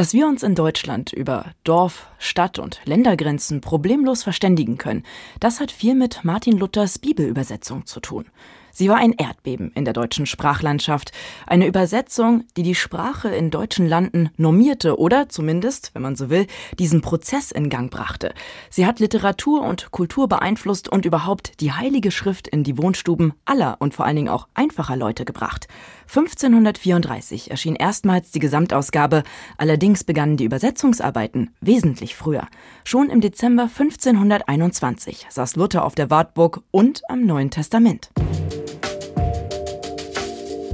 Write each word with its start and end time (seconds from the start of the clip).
Dass 0.00 0.14
wir 0.14 0.26
uns 0.26 0.42
in 0.42 0.54
Deutschland 0.54 1.12
über 1.12 1.52
Dorf, 1.62 2.08
Stadt 2.18 2.58
und 2.58 2.80
Ländergrenzen 2.86 3.60
problemlos 3.60 4.22
verständigen 4.22 4.78
können, 4.78 5.02
das 5.40 5.60
hat 5.60 5.70
viel 5.70 5.94
mit 5.94 6.24
Martin 6.24 6.56
Luthers 6.56 6.98
Bibelübersetzung 6.98 7.84
zu 7.84 8.00
tun. 8.00 8.24
Sie 8.72 8.88
war 8.88 8.96
ein 8.96 9.12
Erdbeben 9.12 9.72
in 9.74 9.84
der 9.84 9.92
deutschen 9.92 10.24
Sprachlandschaft, 10.24 11.12
eine 11.46 11.66
Übersetzung, 11.66 12.44
die 12.56 12.62
die 12.62 12.74
Sprache 12.74 13.28
in 13.28 13.50
deutschen 13.50 13.86
Landen 13.86 14.30
normierte 14.38 14.98
oder 14.98 15.28
zumindest, 15.28 15.90
wenn 15.94 16.00
man 16.00 16.16
so 16.16 16.30
will, 16.30 16.46
diesen 16.78 17.02
Prozess 17.02 17.50
in 17.50 17.68
Gang 17.68 17.90
brachte. 17.90 18.32
Sie 18.70 18.86
hat 18.86 19.00
Literatur 19.00 19.60
und 19.60 19.90
Kultur 19.90 20.28
beeinflusst 20.28 20.88
und 20.88 21.04
überhaupt 21.04 21.60
die 21.60 21.72
heilige 21.72 22.10
Schrift 22.10 22.48
in 22.48 22.64
die 22.64 22.78
Wohnstuben 22.78 23.34
aller 23.44 23.76
und 23.80 23.92
vor 23.92 24.06
allen 24.06 24.16
Dingen 24.16 24.28
auch 24.30 24.48
einfacher 24.54 24.96
Leute 24.96 25.26
gebracht. 25.26 25.68
1534 26.10 27.52
erschien 27.52 27.76
erstmals 27.76 28.32
die 28.32 28.40
Gesamtausgabe, 28.40 29.22
allerdings 29.56 30.02
begannen 30.02 30.36
die 30.36 30.44
Übersetzungsarbeiten 30.44 31.54
wesentlich 31.60 32.16
früher. 32.16 32.48
Schon 32.82 33.10
im 33.10 33.20
Dezember 33.20 33.64
1521 33.64 35.28
saß 35.30 35.54
Luther 35.54 35.84
auf 35.84 35.94
der 35.94 36.10
Wartburg 36.10 36.62
und 36.72 37.02
am 37.08 37.26
Neuen 37.26 37.50
Testament. 37.50 38.10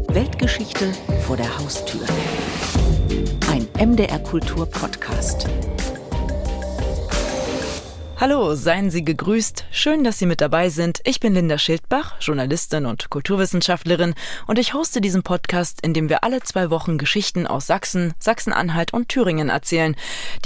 Weltgeschichte 0.08 0.90
vor 1.26 1.36
der 1.36 1.58
Haustür. 1.58 2.06
Ein 3.50 3.68
MDR 3.78 4.18
Kultur 4.20 4.64
Podcast. 4.64 5.46
Hallo, 8.18 8.54
seien 8.54 8.90
Sie 8.90 9.04
gegrüßt. 9.04 9.66
Schön, 9.70 10.02
dass 10.02 10.18
Sie 10.18 10.24
mit 10.24 10.40
dabei 10.40 10.70
sind. 10.70 11.00
Ich 11.04 11.20
bin 11.20 11.34
Linda 11.34 11.58
Schildbach, 11.58 12.14
Journalistin 12.18 12.86
und 12.86 13.10
Kulturwissenschaftlerin 13.10 14.14
und 14.46 14.58
ich 14.58 14.72
hoste 14.72 15.02
diesen 15.02 15.22
Podcast, 15.22 15.82
in 15.82 15.92
dem 15.92 16.08
wir 16.08 16.24
alle 16.24 16.40
zwei 16.40 16.70
Wochen 16.70 16.96
Geschichten 16.96 17.46
aus 17.46 17.66
Sachsen, 17.66 18.14
Sachsen-Anhalt 18.18 18.94
und 18.94 19.10
Thüringen 19.10 19.50
erzählen, 19.50 19.94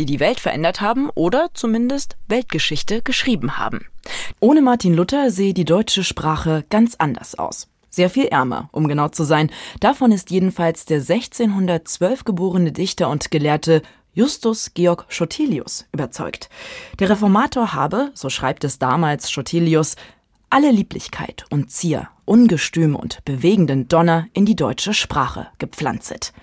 die 0.01 0.05
die 0.05 0.19
Welt 0.19 0.41
verändert 0.41 0.81
haben 0.81 1.11
oder 1.11 1.51
zumindest 1.55 2.17
Weltgeschichte 2.27 3.03
geschrieben 3.03 3.57
haben. 3.57 3.87
Ohne 4.41 4.63
Martin 4.63 4.95
Luther 4.95 5.31
sehe 5.31 5.55
die 5.55 5.65
deutsche 5.65 6.03
Sprache 6.03 6.65
ganz 6.71 6.97
anders 6.99 7.37
aus. 7.39 7.69
Sehr 7.89 8.11
viel 8.11 8.27
ärmer, 8.27 8.69
um 8.73 8.89
genau 8.89 9.09
zu 9.09 9.23
sein. 9.23 9.51
Davon 9.79 10.11
ist 10.11 10.31
jedenfalls 10.31 10.87
der 10.87 10.99
1612 10.99 12.25
geborene 12.25 12.73
Dichter 12.73 13.09
und 13.09 13.31
Gelehrte 13.31 13.83
Justus 14.21 14.75
Georg 14.75 15.07
Schotilius 15.09 15.87
überzeugt. 15.93 16.51
Der 16.99 17.09
Reformator 17.09 17.73
habe, 17.73 18.11
so 18.13 18.29
schreibt 18.29 18.65
es 18.65 18.79
damals 18.79 19.31
Schotilius, 19.31 19.97
alle 20.51 20.71
Lieblichkeit 20.71 21.47
und 21.49 21.71
Zier, 21.71 22.11
Ungestüm 22.27 22.97
und 22.97 23.25
bewegenden 23.25 23.89
Donner 23.89 24.27
in 24.35 24.45
die 24.45 24.57
deutsche 24.57 24.93
Sprache 24.93 25.47
gepflanzet. 25.57 26.35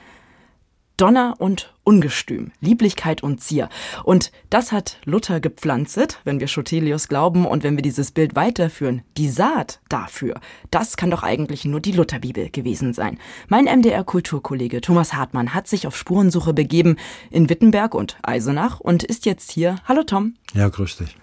Donner 0.97 1.35
und 1.37 1.73
Ungestüm, 1.83 2.51
Lieblichkeit 2.59 3.21
und 3.21 3.39
Zier. 3.39 3.69
Und 4.03 4.31
das 4.49 4.71
hat 4.71 4.97
Luther 5.05 5.39
gepflanzt, 5.39 6.19
wenn 6.25 6.39
wir 6.39 6.47
Schotelius 6.47 7.07
glauben 7.07 7.45
und 7.45 7.63
wenn 7.63 7.77
wir 7.77 7.83
dieses 7.83 8.11
Bild 8.11 8.35
weiterführen. 8.35 9.03
Die 9.15 9.29
Saat 9.29 9.79
dafür, 9.89 10.41
das 10.71 10.97
kann 10.97 11.11
doch 11.11 11.21
eigentlich 11.21 11.65
nur 11.65 11.79
die 11.79 11.91
Lutherbibel 11.91 12.49
gewesen 12.49 12.93
sein. 12.93 13.19
Mein 13.47 13.65
MDR-Kulturkollege 13.65 14.81
Thomas 14.81 15.13
Hartmann 15.13 15.53
hat 15.53 15.67
sich 15.67 15.85
auf 15.85 15.95
Spurensuche 15.95 16.53
begeben 16.53 16.97
in 17.29 17.49
Wittenberg 17.49 17.93
und 17.93 18.17
Eisenach 18.23 18.79
und 18.79 19.03
ist 19.03 19.25
jetzt 19.27 19.51
hier. 19.51 19.75
Hallo 19.87 20.03
Tom. 20.03 20.33
Ja, 20.53 20.67
grüß 20.67 20.97
dich. 20.97 21.15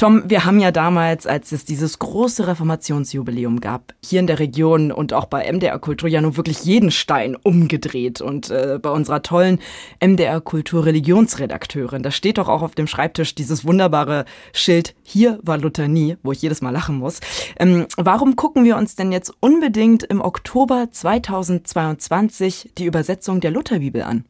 Tom, 0.00 0.22
wir 0.30 0.46
haben 0.46 0.60
ja 0.60 0.70
damals, 0.70 1.26
als 1.26 1.52
es 1.52 1.66
dieses 1.66 1.98
große 1.98 2.46
Reformationsjubiläum 2.46 3.60
gab, 3.60 3.92
hier 4.02 4.20
in 4.20 4.26
der 4.26 4.38
Region 4.38 4.92
und 4.92 5.12
auch 5.12 5.26
bei 5.26 5.52
MDR 5.52 5.78
Kultur 5.78 6.08
ja 6.08 6.22
nun 6.22 6.38
wirklich 6.38 6.64
jeden 6.64 6.90
Stein 6.90 7.36
umgedreht. 7.36 8.22
Und 8.22 8.48
äh, 8.48 8.78
bei 8.80 8.88
unserer 8.88 9.20
tollen 9.22 9.58
MDR 10.02 10.40
Kultur 10.40 10.86
Religionsredakteurin, 10.86 12.02
da 12.02 12.10
steht 12.10 12.38
doch 12.38 12.48
auch 12.48 12.62
auf 12.62 12.74
dem 12.74 12.86
Schreibtisch 12.86 13.34
dieses 13.34 13.66
wunderbare 13.66 14.24
Schild, 14.54 14.94
hier 15.02 15.38
war 15.42 15.58
Luther 15.58 15.86
nie, 15.86 16.16
wo 16.22 16.32
ich 16.32 16.40
jedes 16.40 16.62
Mal 16.62 16.70
lachen 16.70 16.96
muss. 16.96 17.20
Ähm, 17.58 17.84
warum 17.98 18.36
gucken 18.36 18.64
wir 18.64 18.78
uns 18.78 18.96
denn 18.96 19.12
jetzt 19.12 19.34
unbedingt 19.40 20.02
im 20.02 20.22
Oktober 20.22 20.88
2022 20.90 22.70
die 22.78 22.86
Übersetzung 22.86 23.40
der 23.40 23.50
Lutherbibel 23.50 24.02
an? 24.04 24.24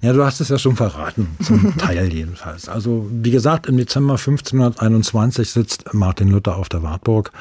Ja, 0.00 0.12
du 0.12 0.24
hast 0.24 0.40
es 0.40 0.48
ja 0.48 0.58
schon 0.58 0.76
verraten, 0.76 1.28
zum 1.42 1.76
Teil 1.78 2.12
jedenfalls. 2.12 2.68
Also 2.68 3.08
wie 3.10 3.30
gesagt, 3.30 3.66
im 3.66 3.76
Dezember 3.76 4.14
1521 4.14 5.50
sitzt 5.50 5.92
Martin 5.92 6.28
Luther 6.28 6.56
auf 6.56 6.68
der 6.68 6.82
Wartburg 6.82 7.32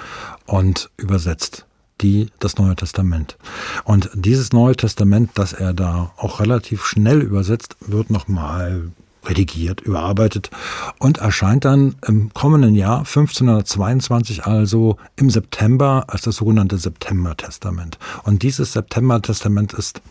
und 0.45 0.89
übersetzt 0.97 1.65
die 2.01 2.27
das 2.39 2.57
Neue 2.57 2.75
Testament. 2.75 3.37
Und 3.83 4.09
dieses 4.13 4.53
Neue 4.53 4.75
Testament, 4.75 5.31
das 5.33 5.53
er 5.53 5.73
da 5.73 6.11
auch 6.17 6.39
relativ 6.39 6.85
schnell 6.85 7.21
übersetzt, 7.21 7.75
wird 7.81 8.11
nochmal 8.11 8.91
redigiert, 9.25 9.81
überarbeitet 9.81 10.49
und 10.99 11.17
erscheint 11.17 11.65
dann 11.65 11.95
im 12.07 12.33
kommenden 12.33 12.75
Jahr 12.75 12.99
1522 12.99 14.45
also 14.45 14.97
im 15.15 15.29
September 15.29 16.05
als 16.07 16.21
das 16.21 16.37
sogenannte 16.37 16.77
September-Testament. 16.77 17.97
Und 18.23 18.43
dieses 18.43 18.73
September-Testament 18.73 19.73
ist 19.73 20.01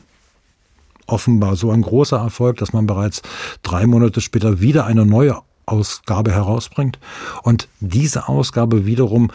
offenbar 1.06 1.56
so 1.56 1.70
ein 1.70 1.82
großer 1.82 2.18
Erfolg, 2.18 2.56
dass 2.58 2.72
man 2.72 2.86
bereits 2.86 3.22
drei 3.62 3.86
Monate 3.86 4.20
später 4.20 4.60
wieder 4.60 4.86
eine 4.86 5.06
neue 5.06 5.38
Ausgabe 5.66 6.32
herausbringt. 6.32 6.98
Und 7.42 7.68
diese 7.80 8.28
Ausgabe 8.28 8.86
wiederum 8.86 9.30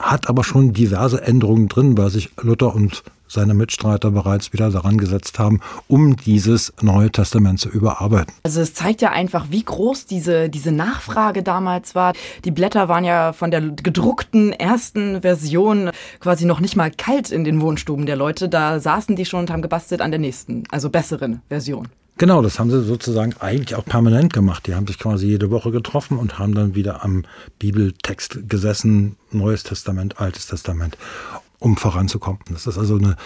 hat 0.00 0.28
aber 0.28 0.44
schon 0.44 0.72
diverse 0.72 1.22
Änderungen 1.22 1.68
drin, 1.68 1.96
weil 1.96 2.10
sich 2.10 2.30
Luther 2.40 2.74
und 2.74 3.02
seine 3.30 3.54
Mitstreiter 3.54 4.10
bereits 4.10 4.52
wieder 4.52 4.70
daran 4.70 4.98
gesetzt 4.98 5.38
haben, 5.38 5.60
um 5.86 6.16
dieses 6.16 6.72
Neue 6.80 7.10
Testament 7.10 7.60
zu 7.60 7.68
überarbeiten. 7.68 8.34
Also 8.42 8.60
es 8.60 8.74
zeigt 8.74 9.02
ja 9.02 9.10
einfach, 9.10 9.46
wie 9.50 9.62
groß 9.62 10.06
diese, 10.06 10.48
diese 10.48 10.72
Nachfrage 10.72 11.44
damals 11.44 11.94
war. 11.94 12.12
Die 12.44 12.50
Blätter 12.50 12.88
waren 12.88 13.04
ja 13.04 13.32
von 13.32 13.52
der 13.52 13.60
gedruckten 13.60 14.52
ersten 14.52 15.20
Version 15.20 15.90
quasi 16.18 16.44
noch 16.44 16.58
nicht 16.58 16.74
mal 16.74 16.90
kalt 16.90 17.30
in 17.30 17.44
den 17.44 17.60
Wohnstuben 17.60 18.06
der 18.06 18.16
Leute. 18.16 18.48
Da 18.48 18.80
saßen 18.80 19.14
die 19.14 19.24
schon 19.24 19.40
und 19.40 19.50
haben 19.50 19.62
gebastelt 19.62 20.00
an 20.00 20.10
der 20.10 20.20
nächsten, 20.20 20.64
also 20.70 20.90
besseren 20.90 21.40
Version. 21.48 21.88
Genau, 22.20 22.42
das 22.42 22.58
haben 22.58 22.70
sie 22.70 22.82
sozusagen 22.82 23.32
eigentlich 23.40 23.76
auch 23.76 23.84
permanent 23.86 24.34
gemacht. 24.34 24.66
Die 24.66 24.74
haben 24.74 24.86
sich 24.86 24.98
quasi 24.98 25.26
jede 25.26 25.50
Woche 25.50 25.70
getroffen 25.70 26.18
und 26.18 26.38
haben 26.38 26.54
dann 26.54 26.74
wieder 26.74 27.02
am 27.02 27.24
Bibeltext 27.58 28.46
gesessen, 28.46 29.16
Neues 29.30 29.62
Testament, 29.62 30.20
Altes 30.20 30.46
Testament, 30.46 30.98
um 31.60 31.78
voranzukommen. 31.78 32.40
Das 32.50 32.66
ist 32.66 32.76
also 32.76 32.96
eine 32.96 33.16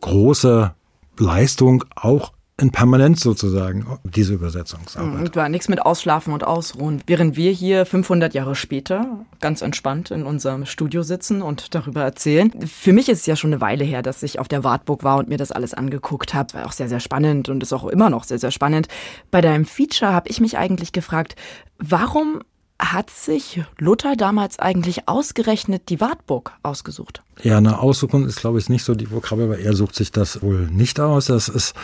große 0.00 0.74
Leistung, 1.18 1.84
auch 1.94 2.32
in 2.60 2.72
Permanenz 2.72 3.20
sozusagen, 3.20 3.86
diese 4.02 4.34
Übersetzungsarbeit. 4.34 5.20
Und 5.20 5.36
war 5.36 5.48
nichts 5.48 5.68
mit 5.68 5.80
Ausschlafen 5.80 6.32
und 6.32 6.42
Ausruhen. 6.42 7.00
Während 7.06 7.36
wir 7.36 7.52
hier 7.52 7.86
500 7.86 8.34
Jahre 8.34 8.56
später 8.56 9.24
ganz 9.40 9.62
entspannt 9.62 10.10
in 10.10 10.24
unserem 10.24 10.66
Studio 10.66 11.02
sitzen 11.02 11.40
und 11.40 11.74
darüber 11.76 12.02
erzählen. 12.02 12.52
Für 12.66 12.92
mich 12.92 13.08
ist 13.08 13.20
es 13.20 13.26
ja 13.26 13.36
schon 13.36 13.52
eine 13.52 13.60
Weile 13.60 13.84
her, 13.84 14.02
dass 14.02 14.24
ich 14.24 14.40
auf 14.40 14.48
der 14.48 14.64
Wartburg 14.64 15.04
war 15.04 15.18
und 15.18 15.28
mir 15.28 15.38
das 15.38 15.52
alles 15.52 15.72
angeguckt 15.72 16.34
habe. 16.34 16.54
War 16.54 16.66
auch 16.66 16.72
sehr, 16.72 16.88
sehr 16.88 17.00
spannend 17.00 17.48
und 17.48 17.62
ist 17.62 17.72
auch 17.72 17.86
immer 17.86 18.10
noch 18.10 18.24
sehr, 18.24 18.40
sehr 18.40 18.50
spannend. 18.50 18.88
Bei 19.30 19.40
deinem 19.40 19.64
Feature 19.64 20.12
habe 20.12 20.28
ich 20.28 20.40
mich 20.40 20.58
eigentlich 20.58 20.90
gefragt, 20.90 21.36
warum 21.78 22.40
hat 22.78 23.10
sich 23.10 23.62
Luther 23.78 24.14
damals 24.16 24.58
eigentlich 24.58 25.08
ausgerechnet 25.08 25.88
die 25.88 26.00
Wartburg 26.00 26.52
ausgesucht? 26.62 27.22
Ja, 27.42 27.58
eine 27.58 27.80
Aussuchung 27.80 28.24
ist, 28.26 28.40
glaube 28.40 28.58
ich, 28.58 28.68
nicht 28.68 28.84
so 28.84 28.94
die 28.94 29.10
Vokabel, 29.10 29.46
aber 29.46 29.58
er 29.58 29.74
sucht 29.74 29.94
sich 29.94 30.12
das 30.12 30.42
wohl 30.42 30.68
nicht 30.70 31.00
aus. 31.00 31.26
Das 31.26 31.48
ist 31.48 31.74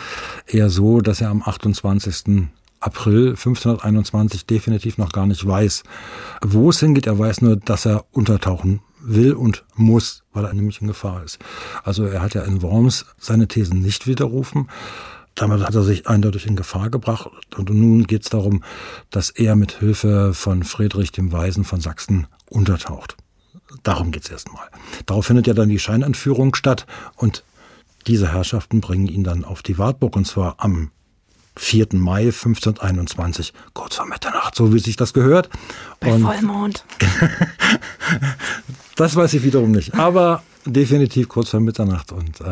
eher 0.47 0.69
so, 0.69 1.01
dass 1.01 1.21
er 1.21 1.29
am 1.29 1.41
28. 1.43 2.47
April 2.79 3.29
1521 3.29 4.45
definitiv 4.45 4.97
noch 4.97 5.11
gar 5.11 5.25
nicht 5.25 5.45
weiß, 5.45 5.83
wo 6.41 6.69
es 6.69 6.79
hingeht. 6.79 7.07
Er 7.07 7.17
weiß 7.17 7.41
nur, 7.41 7.57
dass 7.57 7.85
er 7.85 8.05
untertauchen 8.11 8.81
will 9.01 9.33
und 9.33 9.65
muss, 9.75 10.23
weil 10.33 10.45
er 10.45 10.53
nämlich 10.53 10.81
in 10.81 10.87
Gefahr 10.87 11.23
ist. 11.23 11.39
Also 11.83 12.05
er 12.05 12.21
hat 12.21 12.33
ja 12.33 12.43
in 12.43 12.61
Worms 12.61 13.05
seine 13.17 13.47
Thesen 13.47 13.81
nicht 13.81 14.07
widerrufen. 14.07 14.69
Damit 15.35 15.61
hat 15.61 15.75
er 15.75 15.83
sich 15.83 16.07
eindeutig 16.07 16.47
in 16.47 16.55
Gefahr 16.55 16.89
gebracht. 16.89 17.29
Und 17.57 17.69
nun 17.69 18.07
geht 18.07 18.23
es 18.23 18.29
darum, 18.29 18.63
dass 19.09 19.29
er 19.29 19.55
mit 19.55 19.79
Hilfe 19.79 20.33
von 20.33 20.63
Friedrich 20.63 21.11
dem 21.11 21.31
Weisen 21.31 21.65
von 21.65 21.81
Sachsen 21.81 22.27
untertaucht. 22.49 23.17
Darum 23.83 24.11
geht 24.11 24.23
es 24.23 24.29
erstmal. 24.29 24.67
Darauf 25.05 25.25
findet 25.25 25.47
ja 25.47 25.53
dann 25.53 25.69
die 25.69 25.79
Scheinentführung 25.79 26.55
statt 26.55 26.85
und 27.15 27.43
diese 28.07 28.31
Herrschaften 28.31 28.81
bringen 28.81 29.07
ihn 29.07 29.23
dann 29.23 29.43
auf 29.43 29.61
die 29.61 29.77
Wartburg 29.77 30.15
und 30.15 30.25
zwar 30.25 30.55
am 30.59 30.91
4. 31.57 31.87
Mai 31.93 32.25
1521, 32.25 33.53
kurz 33.73 33.95
vor 33.95 34.05
Mitternacht, 34.05 34.55
so 34.55 34.73
wie 34.73 34.79
sich 34.79 34.95
das 34.95 35.13
gehört. 35.13 35.49
Bei 35.99 36.13
und 36.13 36.21
Vollmond. 36.21 36.83
das 38.95 39.15
weiß 39.15 39.33
ich 39.33 39.43
wiederum 39.43 39.71
nicht, 39.71 39.95
aber 39.95 40.43
definitiv 40.65 41.29
kurz 41.29 41.49
vor 41.49 41.61
Mitternacht 41.61 42.11
und 42.11 42.41
äh, 42.41 42.45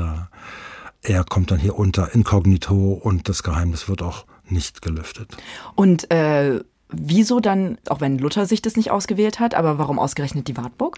er 1.03 1.23
kommt 1.23 1.51
dann 1.51 1.59
hier 1.59 1.77
unter 1.77 2.13
inkognito 2.15 2.93
und 2.93 3.29
das 3.29 3.43
Geheimnis 3.43 3.87
wird 3.87 4.01
auch 4.01 4.25
nicht 4.47 4.81
gelüftet. 4.81 5.35
Und 5.75 6.09
äh, 6.11 6.61
wieso 6.89 7.39
dann, 7.39 7.77
auch 7.89 8.01
wenn 8.01 8.17
Luther 8.17 8.45
sich 8.45 8.61
das 8.61 8.75
nicht 8.75 8.91
ausgewählt 8.91 9.39
hat, 9.39 9.55
aber 9.55 9.77
warum 9.77 9.99
ausgerechnet 9.99 10.47
die 10.47 10.57
Wartburg? 10.57 10.97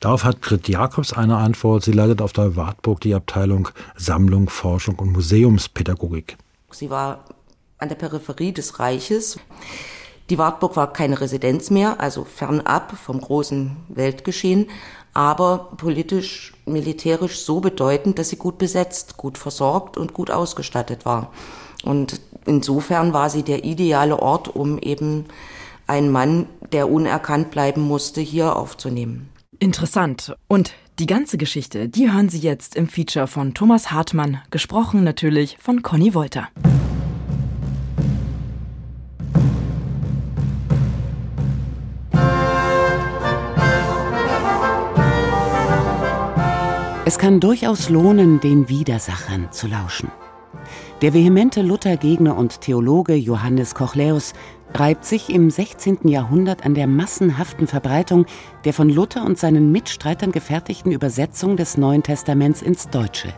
Darauf 0.00 0.24
hat 0.24 0.42
Grit 0.42 0.68
Jakobs 0.68 1.12
eine 1.12 1.36
Antwort. 1.36 1.84
Sie 1.84 1.92
leitet 1.92 2.22
auf 2.22 2.32
der 2.32 2.56
Wartburg 2.56 3.00
die 3.00 3.14
Abteilung 3.14 3.68
Sammlung, 3.96 4.48
Forschung 4.48 4.96
und 4.96 5.12
Museumspädagogik. 5.12 6.36
Sie 6.70 6.90
war 6.90 7.24
an 7.78 7.88
der 7.88 7.96
Peripherie 7.96 8.52
des 8.52 8.78
Reiches. 8.78 9.38
Die 10.30 10.38
Wartburg 10.38 10.76
war 10.76 10.92
keine 10.92 11.20
Residenz 11.20 11.70
mehr, 11.70 11.98
also 11.98 12.24
fernab 12.24 12.96
vom 12.96 13.20
großen 13.20 13.76
Weltgeschehen, 13.88 14.68
aber 15.14 15.70
politisch, 15.76 16.52
militärisch 16.66 17.40
so 17.40 17.60
bedeutend, 17.60 18.18
dass 18.18 18.28
sie 18.28 18.36
gut 18.36 18.58
besetzt, 18.58 19.16
gut 19.16 19.38
versorgt 19.38 19.96
und 19.96 20.14
gut 20.14 20.30
ausgestattet 20.30 21.04
war. 21.04 21.32
Und 21.84 22.20
insofern 22.46 23.12
war 23.12 23.30
sie 23.30 23.42
der 23.42 23.64
ideale 23.64 24.18
Ort, 24.20 24.54
um 24.54 24.78
eben 24.78 25.24
einen 25.86 26.10
Mann, 26.10 26.46
der 26.72 26.90
unerkannt 26.90 27.50
bleiben 27.50 27.82
musste, 27.82 28.20
hier 28.20 28.56
aufzunehmen. 28.56 29.28
Interessant. 29.58 30.34
Und 30.46 30.72
die 30.98 31.06
ganze 31.06 31.38
Geschichte, 31.38 31.88
die 31.88 32.12
hören 32.12 32.28
Sie 32.28 32.38
jetzt 32.38 32.76
im 32.76 32.86
Feature 32.88 33.26
von 33.26 33.54
Thomas 33.54 33.90
Hartmann, 33.90 34.40
gesprochen 34.50 35.02
natürlich 35.02 35.56
von 35.58 35.82
Conny 35.82 36.14
Wolter. 36.14 36.48
Kann 47.20 47.38
durchaus 47.38 47.90
lohnen, 47.90 48.40
den 48.40 48.70
Widersachern 48.70 49.48
zu 49.50 49.66
lauschen. 49.66 50.10
Der 51.02 51.12
vehemente 51.12 51.60
Luthergegner 51.60 52.34
und 52.34 52.62
Theologe 52.62 53.14
Johannes 53.14 53.74
Kochläus 53.74 54.32
reibt 54.72 55.04
sich 55.04 55.28
im 55.28 55.50
16. 55.50 56.08
Jahrhundert 56.08 56.64
an 56.64 56.72
der 56.72 56.86
massenhaften 56.86 57.66
Verbreitung 57.66 58.24
der 58.64 58.72
von 58.72 58.88
Luther 58.88 59.26
und 59.26 59.38
seinen 59.38 59.70
Mitstreitern 59.70 60.32
gefertigten 60.32 60.92
Übersetzung 60.92 61.58
des 61.58 61.76
Neuen 61.76 62.02
Testaments 62.02 62.62
ins 62.62 62.88
Deutsche, 62.88 63.34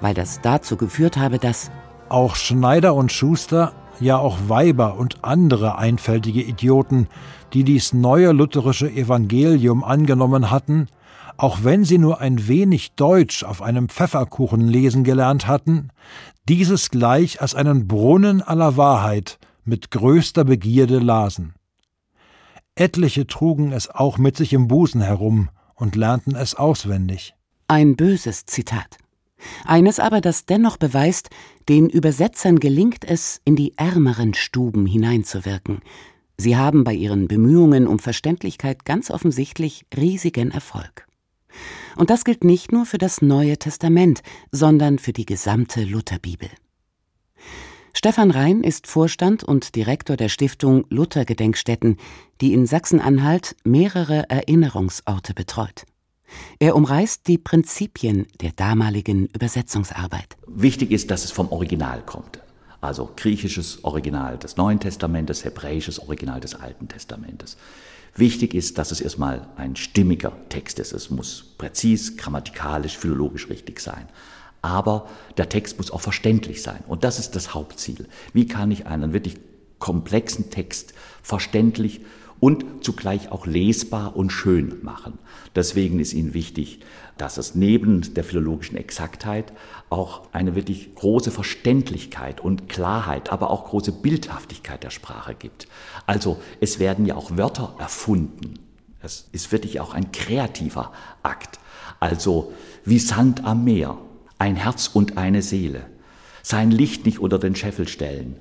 weil 0.00 0.14
das 0.14 0.40
dazu 0.40 0.78
geführt 0.78 1.18
habe, 1.18 1.38
dass 1.38 1.70
auch 2.08 2.34
Schneider 2.34 2.94
und 2.94 3.12
Schuster, 3.12 3.72
ja 4.00 4.16
auch 4.16 4.38
Weiber 4.46 4.96
und 4.96 5.22
andere 5.22 5.76
einfältige 5.76 6.40
Idioten, 6.40 7.08
die 7.52 7.64
dies 7.64 7.92
neue 7.92 8.32
lutherische 8.32 8.90
Evangelium 8.90 9.84
angenommen 9.84 10.50
hatten, 10.50 10.88
auch 11.38 11.62
wenn 11.62 11.84
sie 11.84 11.98
nur 11.98 12.20
ein 12.20 12.48
wenig 12.48 12.92
Deutsch 12.92 13.44
auf 13.44 13.62
einem 13.62 13.88
Pfefferkuchen 13.88 14.66
lesen 14.66 15.04
gelernt 15.04 15.46
hatten, 15.46 15.90
dieses 16.48 16.90
gleich 16.90 17.40
als 17.40 17.54
einen 17.54 17.86
Brunnen 17.86 18.42
aller 18.42 18.76
Wahrheit 18.76 19.38
mit 19.64 19.90
größter 19.90 20.44
Begierde 20.44 20.98
lasen. 20.98 21.54
Etliche 22.74 23.26
trugen 23.26 23.72
es 23.72 23.88
auch 23.88 24.18
mit 24.18 24.36
sich 24.36 24.52
im 24.52 24.66
Busen 24.66 25.00
herum 25.00 25.48
und 25.74 25.94
lernten 25.94 26.34
es 26.34 26.54
auswendig. 26.54 27.34
Ein 27.68 27.96
böses 27.96 28.46
Zitat. 28.46 28.98
Eines 29.64 30.00
aber, 30.00 30.20
das 30.20 30.44
dennoch 30.46 30.76
beweist, 30.76 31.30
den 31.68 31.88
Übersetzern 31.88 32.58
gelingt 32.58 33.04
es, 33.04 33.40
in 33.44 33.54
die 33.54 33.74
ärmeren 33.76 34.34
Stuben 34.34 34.86
hineinzuwirken. 34.86 35.82
Sie 36.36 36.56
haben 36.56 36.82
bei 36.82 36.94
ihren 36.94 37.28
Bemühungen 37.28 37.86
um 37.86 38.00
Verständlichkeit 38.00 38.84
ganz 38.84 39.10
offensichtlich 39.10 39.86
riesigen 39.96 40.50
Erfolg. 40.50 41.07
Und 41.98 42.10
das 42.10 42.24
gilt 42.24 42.44
nicht 42.44 42.70
nur 42.70 42.86
für 42.86 42.96
das 42.96 43.22
Neue 43.22 43.58
Testament, 43.58 44.22
sondern 44.52 45.00
für 45.00 45.12
die 45.12 45.26
gesamte 45.26 45.82
Lutherbibel. 45.82 46.48
Stefan 47.92 48.30
Rhein 48.30 48.62
ist 48.62 48.86
Vorstand 48.86 49.42
und 49.42 49.74
Direktor 49.74 50.16
der 50.16 50.28
Stiftung 50.28 50.86
Luther 50.90 51.24
Gedenkstätten, 51.24 51.96
die 52.40 52.52
in 52.52 52.66
Sachsen-Anhalt 52.66 53.56
mehrere 53.64 54.30
Erinnerungsorte 54.30 55.34
betreut. 55.34 55.86
Er 56.60 56.76
umreißt 56.76 57.26
die 57.26 57.36
Prinzipien 57.36 58.28
der 58.42 58.52
damaligen 58.52 59.26
Übersetzungsarbeit. 59.26 60.36
Wichtig 60.46 60.92
ist, 60.92 61.10
dass 61.10 61.24
es 61.24 61.32
vom 61.32 61.50
Original 61.50 62.02
kommt. 62.06 62.38
Also 62.80 63.10
griechisches 63.16 63.82
Original 63.82 64.38
des 64.38 64.56
Neuen 64.56 64.78
Testamentes, 64.78 65.44
hebräisches 65.44 65.98
Original 65.98 66.38
des 66.38 66.54
Alten 66.54 66.86
Testamentes. 66.86 67.56
Wichtig 68.18 68.52
ist, 68.52 68.78
dass 68.78 68.90
es 68.90 69.00
erstmal 69.00 69.46
ein 69.56 69.76
stimmiger 69.76 70.32
Text 70.48 70.80
ist. 70.80 70.92
Es 70.92 71.08
muss 71.08 71.54
präzis, 71.56 72.16
grammatikalisch, 72.16 72.98
philologisch 72.98 73.48
richtig 73.48 73.78
sein. 73.78 74.08
Aber 74.60 75.08
der 75.36 75.48
Text 75.48 75.78
muss 75.78 75.92
auch 75.92 76.00
verständlich 76.00 76.62
sein. 76.62 76.82
Und 76.88 77.04
das 77.04 77.20
ist 77.20 77.36
das 77.36 77.54
Hauptziel. 77.54 78.08
Wie 78.32 78.48
kann 78.48 78.72
ich 78.72 78.88
einen 78.88 79.12
wirklich 79.12 79.36
komplexen 79.78 80.50
Text 80.50 80.94
verständlich 81.22 82.00
und 82.40 82.84
zugleich 82.84 83.30
auch 83.30 83.46
lesbar 83.46 84.16
und 84.16 84.30
schön 84.30 84.78
machen? 84.82 85.20
Deswegen 85.54 86.00
ist 86.00 86.12
Ihnen 86.12 86.34
wichtig, 86.34 86.80
dass 87.20 87.36
es 87.36 87.54
neben 87.54 88.14
der 88.14 88.24
philologischen 88.24 88.76
Exaktheit 88.76 89.52
auch 89.90 90.22
eine 90.32 90.54
wirklich 90.54 90.94
große 90.94 91.30
Verständlichkeit 91.30 92.40
und 92.40 92.68
Klarheit, 92.68 93.30
aber 93.30 93.50
auch 93.50 93.66
große 93.66 93.92
Bildhaftigkeit 93.92 94.82
der 94.82 94.90
Sprache 94.90 95.34
gibt. 95.34 95.68
Also 96.06 96.40
es 96.60 96.78
werden 96.78 97.06
ja 97.06 97.16
auch 97.16 97.36
Wörter 97.36 97.74
erfunden. 97.78 98.54
Es 99.02 99.28
ist 99.32 99.52
wirklich 99.52 99.80
auch 99.80 99.94
ein 99.94 100.12
kreativer 100.12 100.92
Akt. 101.22 101.58
Also 102.00 102.52
wie 102.84 102.98
Sand 102.98 103.44
am 103.44 103.64
Meer, 103.64 103.98
ein 104.38 104.56
Herz 104.56 104.90
und 104.92 105.18
eine 105.18 105.42
Seele, 105.42 105.86
sein 106.42 106.70
Licht 106.70 107.04
nicht 107.04 107.18
unter 107.18 107.38
den 107.38 107.56
Scheffel 107.56 107.88
stellen, 107.88 108.36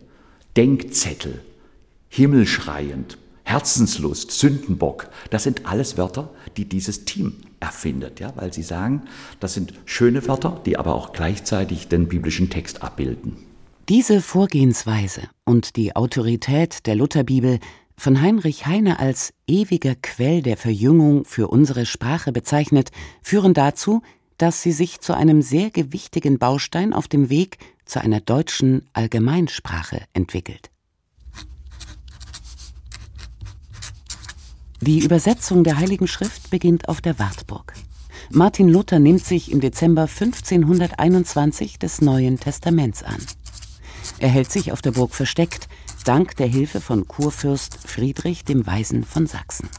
Denkzettel, 0.56 1.42
himmelschreiend, 2.10 3.18
Herzenslust, 3.44 4.32
Sündenbock, 4.32 5.10
das 5.30 5.44
sind 5.44 5.66
alles 5.66 5.98
Wörter, 5.98 6.30
die 6.58 6.66
dieses 6.66 7.06
Team 7.06 7.34
erfindet, 7.60 8.20
ja, 8.20 8.34
weil 8.36 8.54
sie 8.54 8.64
sagen, 8.64 9.04
das 9.40 9.54
sind 9.54 9.74
schöne 9.86 10.28
Wörter, 10.28 10.62
die 10.66 10.78
aber 10.78 10.96
auch 10.96 11.14
gleichzeitig 11.14 11.88
den 11.88 12.08
biblischen 12.08 12.50
Text 12.50 12.82
abbilden. 12.82 13.38
Diese 13.90 14.22
Vorgehensweise 14.22 15.30
und 15.46 15.76
die 15.76 15.96
Autorität 15.96 16.86
der 16.88 16.96
Lutherbibel 16.96 17.60
von 17.96 18.22
Heinrich 18.22 18.66
Heine 18.66 19.00
als 19.00 19.34
ewiger 19.48 19.96
Quell 19.96 20.42
der 20.42 20.58
Verjüngung 20.58 21.26
für 21.26 21.48
unsere 21.48 21.86
Sprache 21.86 22.32
bezeichnet, 22.32 22.92
führen 23.24 23.54
dazu, 23.54 24.02
dass 24.38 24.62
sie 24.62 24.72
sich 24.72 25.00
zu 25.00 25.16
einem 25.16 25.42
sehr 25.42 25.72
gewichtigen 25.72 26.38
Baustein 26.38 26.94
auf 26.94 27.08
dem 27.08 27.30
Weg 27.30 27.58
zu 27.86 28.02
einer 28.02 28.20
deutschen 28.20 28.88
Allgemeinsprache 28.94 30.02
entwickelt. 30.14 30.70
Die 34.80 35.00
Übersetzung 35.04 35.64
der 35.64 35.78
Heiligen 35.78 36.08
Schrift 36.08 36.52
beginnt 36.52 36.88
auf 36.88 37.02
der 37.02 37.18
Wartburg. 37.18 37.74
Martin 38.30 38.70
Luther 38.70 39.00
nimmt 39.00 39.26
sich 39.26 39.52
im 39.52 39.60
Dezember 39.60 40.04
1521 40.04 41.80
des 41.80 42.02
Neuen 42.02 42.40
Testaments 42.40 43.02
an. 43.02 43.18
Er 44.20 44.30
hält 44.30 44.52
sich 44.52 44.72
auf 44.72 44.84
der 44.84 44.92
Burg 44.92 45.16
versteckt, 45.16 45.68
dank 46.06 46.36
der 46.36 46.48
Hilfe 46.48 46.80
von 46.80 47.08
Kurfürst 47.08 47.76
Friedrich 47.88 48.46
dem 48.46 48.68
Weisen 48.68 49.04
von 49.04 49.26
Sachsen. 49.26 49.70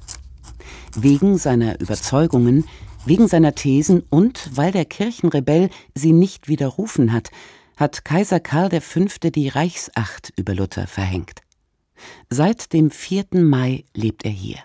Wegen 0.97 1.38
seiner 1.38 1.81
Überzeugungen, 1.81 2.64
wegen 3.07 3.28
seiner 3.28 3.55
Thesen 3.55 4.02
und 4.11 4.50
weil 4.55 4.73
der 4.73 4.85
Kirchenrebell 4.85 5.71
sie 5.95 6.12
nicht 6.12 6.49
widerrufen 6.49 7.12
hat, 7.12 7.31
hat 7.76 8.05
Kaiser 8.05 8.40
Karl 8.40 8.81
V. 8.81 9.05
die 9.23 9.49
Reichsacht 9.49 10.33
über 10.37 10.55
Luther 10.55 10.88
verhängt. 10.88 11.43
Seit 12.31 12.73
dem 12.73 12.90
4. 12.90 13.26
Mai 13.35 13.85
lebt 13.95 14.25
er 14.25 14.33
hier. 14.33 14.59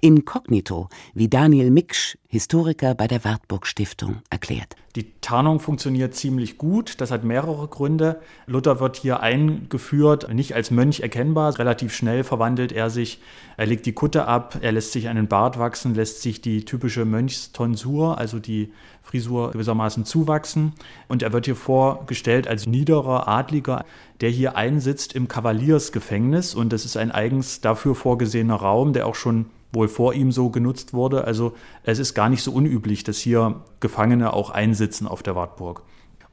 Inkognito, 0.00 0.88
wie 1.14 1.28
Daniel 1.28 1.70
Miksch, 1.70 2.16
Historiker 2.36 2.94
bei 2.94 3.06
der 3.06 3.24
Wartburg 3.24 3.66
Stiftung, 3.66 4.16
erklärt. 4.28 4.76
Die 4.94 5.10
Tarnung 5.22 5.58
funktioniert 5.58 6.14
ziemlich 6.14 6.58
gut. 6.58 7.00
Das 7.00 7.10
hat 7.10 7.24
mehrere 7.24 7.66
Gründe. 7.66 8.20
Luther 8.46 8.78
wird 8.78 8.96
hier 8.96 9.20
eingeführt, 9.20 10.30
nicht 10.34 10.54
als 10.54 10.70
Mönch 10.70 11.00
erkennbar. 11.00 11.58
Relativ 11.58 11.94
schnell 11.94 12.24
verwandelt 12.24 12.72
er 12.72 12.90
sich. 12.90 13.22
Er 13.56 13.64
legt 13.64 13.86
die 13.86 13.94
Kutte 13.94 14.26
ab, 14.26 14.58
er 14.60 14.72
lässt 14.72 14.92
sich 14.92 15.08
einen 15.08 15.28
Bart 15.28 15.58
wachsen, 15.58 15.94
lässt 15.94 16.20
sich 16.20 16.42
die 16.42 16.66
typische 16.66 17.06
Mönchstonsur, 17.06 18.18
also 18.18 18.38
die 18.38 18.70
Frisur 19.02 19.52
gewissermaßen 19.52 20.04
zuwachsen. 20.04 20.74
Und 21.08 21.22
er 21.22 21.32
wird 21.32 21.46
hier 21.46 21.56
vorgestellt 21.56 22.48
als 22.48 22.66
niederer 22.66 23.28
Adliger, 23.28 23.86
der 24.20 24.28
hier 24.28 24.56
einsitzt 24.56 25.14
im 25.14 25.26
Kavaliersgefängnis. 25.26 26.54
Und 26.54 26.74
das 26.74 26.84
ist 26.84 26.98
ein 26.98 27.12
eigens 27.12 27.62
dafür 27.62 27.94
vorgesehener 27.94 28.56
Raum, 28.56 28.92
der 28.92 29.06
auch 29.06 29.14
schon 29.14 29.46
wohl 29.76 29.88
vor 29.88 30.14
ihm 30.14 30.32
so 30.32 30.50
genutzt 30.50 30.92
wurde. 30.92 31.24
Also 31.24 31.54
es 31.84 31.98
ist 32.00 32.14
gar 32.14 32.25
nicht 32.28 32.42
so 32.42 32.52
unüblich, 32.52 33.04
dass 33.04 33.18
hier 33.18 33.62
Gefangene 33.80 34.32
auch 34.32 34.50
einsitzen 34.50 35.06
auf 35.06 35.22
der 35.22 35.34
Wartburg. 35.34 35.82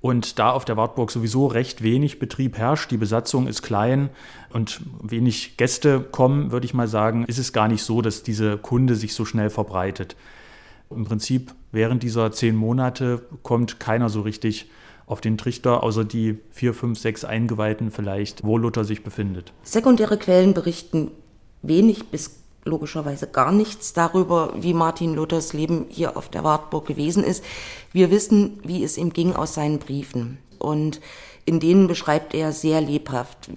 Und 0.02 0.38
da 0.38 0.52
auf 0.52 0.66
der 0.66 0.76
Wartburg 0.76 1.12
sowieso 1.12 1.48
recht 1.48 1.82
wenig 1.82 2.20
Betrieb 2.20 2.58
herrscht, 2.58 2.92
die 2.92 2.98
Besatzung 2.98 3.48
ist 3.48 3.62
klein 3.62 4.10
und 4.52 4.82
wenig 5.02 5.56
Gäste 5.56 6.02
kommen, 6.02 6.52
würde 6.52 6.66
ich 6.66 6.74
mal 6.74 6.90
sagen, 6.90 7.24
ist 7.24 7.38
es 7.38 7.54
gar 7.54 7.70
nicht 7.70 7.84
so, 7.84 8.02
dass 8.02 8.22
diese 8.22 8.58
Kunde 8.58 8.96
sich 8.96 9.14
so 9.14 9.24
schnell 9.24 9.50
verbreitet. 9.50 10.18
Im 10.90 11.06
Prinzip 11.06 11.56
während 11.72 12.04
dieser 12.04 12.34
zehn 12.34 12.54
Monate 12.54 13.26
kommt 13.44 13.80
keiner 13.80 14.10
so 14.10 14.22
richtig 14.22 14.70
auf 15.06 15.22
den 15.22 15.38
Trichter, 15.38 15.84
außer 15.84 16.04
die 16.04 16.38
vier, 16.52 16.74
fünf, 16.74 17.00
sechs 17.00 17.24
Eingeweihten 17.24 17.90
vielleicht, 17.90 18.44
wo 18.44 18.58
Luther 18.58 18.84
sich 18.84 19.04
befindet. 19.04 19.54
Sekundäre 19.64 20.18
Quellen 20.18 20.54
berichten 20.54 21.12
wenig 21.62 22.08
bis 22.08 22.43
logischerweise 22.66 23.28
gar 23.28 23.52
nichts 23.52 23.94
darüber, 23.94 24.54
wie 24.56 24.74
Martin 24.74 25.14
Luthers 25.14 25.54
Leben 25.54 25.86
hier 25.90 26.18
auf 26.18 26.30
der 26.30 26.44
Wartburg 26.44 26.86
gewesen 26.86 27.24
ist. 27.24 27.44
Wir 27.92 28.12
wissen, 28.12 28.60
wie 28.64 28.84
es 28.84 28.98
ihm 28.98 29.12
ging 29.12 29.34
aus 29.34 29.54
seinen 29.54 29.80
Briefen. 29.80 30.38
Und 30.60 31.02
in 31.46 31.60
denen 31.60 31.88
beschreibt 31.88 32.34
er 32.34 32.52
sehr 32.52 32.82
lebhaft, 32.82 33.50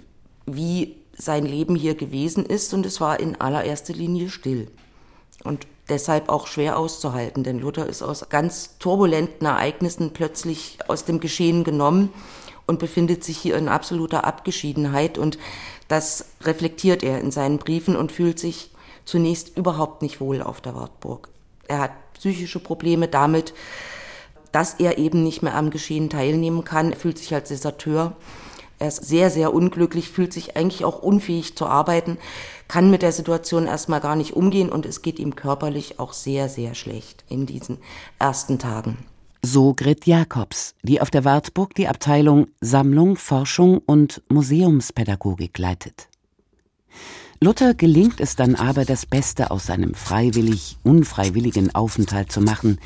wie 0.46 0.96
sein 1.16 1.46
Leben 1.46 1.76
hier 1.76 1.94
gewesen 1.94 2.44
ist 2.44 2.74
und 2.74 2.84
es 2.84 3.00
war 3.00 3.20
in 3.20 3.40
allererster 3.40 3.94
Linie 3.94 4.28
still. 4.28 4.68
Und 5.44 5.66
deshalb 5.88 6.28
auch 6.28 6.46
schwer 6.46 6.78
auszuhalten, 6.78 7.44
denn 7.44 7.60
Luther 7.60 7.86
ist 7.86 8.02
aus 8.02 8.28
ganz 8.28 8.78
turbulenten 8.78 9.46
Ereignissen 9.46 10.12
plötzlich 10.12 10.78
aus 10.88 11.04
dem 11.04 11.20
Geschehen 11.20 11.64
genommen 11.64 12.12
und 12.66 12.80
befindet 12.80 13.24
sich 13.24 13.38
hier 13.38 13.56
in 13.56 13.68
absoluter 13.68 14.24
Abgeschiedenheit 14.24 15.16
und 15.16 15.38
das 15.88 16.26
reflektiert 16.42 17.04
er 17.04 17.20
in 17.20 17.30
seinen 17.30 17.58
Briefen 17.58 17.96
und 17.96 18.10
fühlt 18.10 18.38
sich 18.38 18.70
zunächst 19.06 19.56
überhaupt 19.56 20.02
nicht 20.02 20.20
wohl 20.20 20.42
auf 20.42 20.60
der 20.60 20.74
Wartburg. 20.74 21.30
Er 21.66 21.78
hat 21.78 22.12
psychische 22.12 22.60
Probleme 22.60 23.08
damit, 23.08 23.54
dass 24.52 24.74
er 24.74 24.98
eben 24.98 25.22
nicht 25.22 25.42
mehr 25.42 25.54
am 25.54 25.70
Geschehen 25.70 26.10
teilnehmen 26.10 26.64
kann. 26.64 26.92
Er 26.92 26.96
fühlt 26.98 27.18
sich 27.18 27.34
als 27.34 27.48
Deserteur. 27.48 28.16
Er 28.78 28.88
ist 28.88 29.06
sehr, 29.06 29.30
sehr 29.30 29.54
unglücklich, 29.54 30.10
fühlt 30.10 30.32
sich 30.32 30.56
eigentlich 30.56 30.84
auch 30.84 31.02
unfähig 31.02 31.56
zu 31.56 31.66
arbeiten, 31.66 32.18
kann 32.68 32.90
mit 32.90 33.00
der 33.00 33.12
Situation 33.12 33.66
erstmal 33.66 34.00
gar 34.00 34.16
nicht 34.16 34.34
umgehen 34.34 34.68
und 34.68 34.84
es 34.84 35.00
geht 35.00 35.18
ihm 35.18 35.34
körperlich 35.34 35.98
auch 35.98 36.12
sehr, 36.12 36.50
sehr 36.50 36.74
schlecht 36.74 37.24
in 37.28 37.46
diesen 37.46 37.78
ersten 38.18 38.58
Tagen. 38.58 38.98
So 39.42 39.74
Grit 39.74 40.06
Jakobs, 40.06 40.74
die 40.82 41.00
auf 41.00 41.10
der 41.10 41.24
Wartburg 41.24 41.74
die 41.74 41.88
Abteilung 41.88 42.48
Sammlung, 42.60 43.16
Forschung 43.16 43.78
und 43.86 44.22
Museumspädagogik 44.28 45.56
leitet. 45.56 46.08
Luther 47.40 47.74
gelingt 47.74 48.20
es 48.20 48.34
dann 48.34 48.54
aber, 48.54 48.84
das 48.84 49.04
Beste 49.04 49.50
aus 49.50 49.66
seinem 49.66 49.94
freiwillig 49.94 50.78
unfreiwilligen 50.82 51.74
Aufenthalt 51.74 52.32
zu 52.32 52.40
machen, 52.40 52.78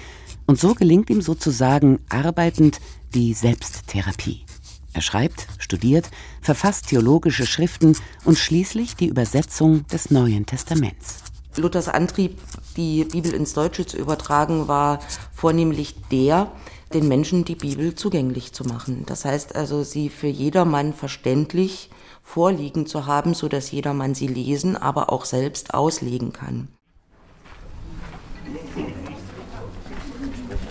und 0.46 0.58
so 0.58 0.74
gelingt 0.74 1.10
ihm 1.10 1.22
sozusagen 1.22 2.00
arbeitend 2.08 2.80
die 3.14 3.34
Selbsttherapie. 3.34 4.44
Er 4.92 5.02
schreibt, 5.02 5.46
studiert, 5.58 6.10
verfasst 6.40 6.88
theologische 6.88 7.46
Schriften 7.46 7.96
und 8.24 8.36
schließlich 8.36 8.96
die 8.96 9.06
Übersetzung 9.06 9.86
des 9.86 10.10
Neuen 10.10 10.46
Testaments. 10.46 11.18
Luthers 11.56 11.88
Antrieb, 11.88 12.38
die 12.76 13.04
Bibel 13.04 13.32
ins 13.32 13.52
Deutsche 13.52 13.86
zu 13.86 13.96
übertragen, 13.96 14.66
war 14.66 14.98
vornehmlich 15.32 15.94
der, 16.10 16.50
den 16.92 17.06
Menschen 17.06 17.44
die 17.44 17.54
Bibel 17.54 17.94
zugänglich 17.94 18.52
zu 18.52 18.64
machen. 18.64 19.04
Das 19.06 19.24
heißt 19.24 19.54
also, 19.54 19.84
sie 19.84 20.08
für 20.08 20.26
jedermann 20.26 20.92
verständlich 20.92 21.90
vorliegen 22.30 22.86
zu 22.86 23.06
haben, 23.06 23.34
so 23.34 23.48
dass 23.48 23.72
jedermann 23.72 24.14
sie 24.14 24.28
lesen, 24.28 24.76
aber 24.76 25.12
auch 25.12 25.24
selbst 25.24 25.74
auslegen 25.74 26.32
kann. 26.32 26.68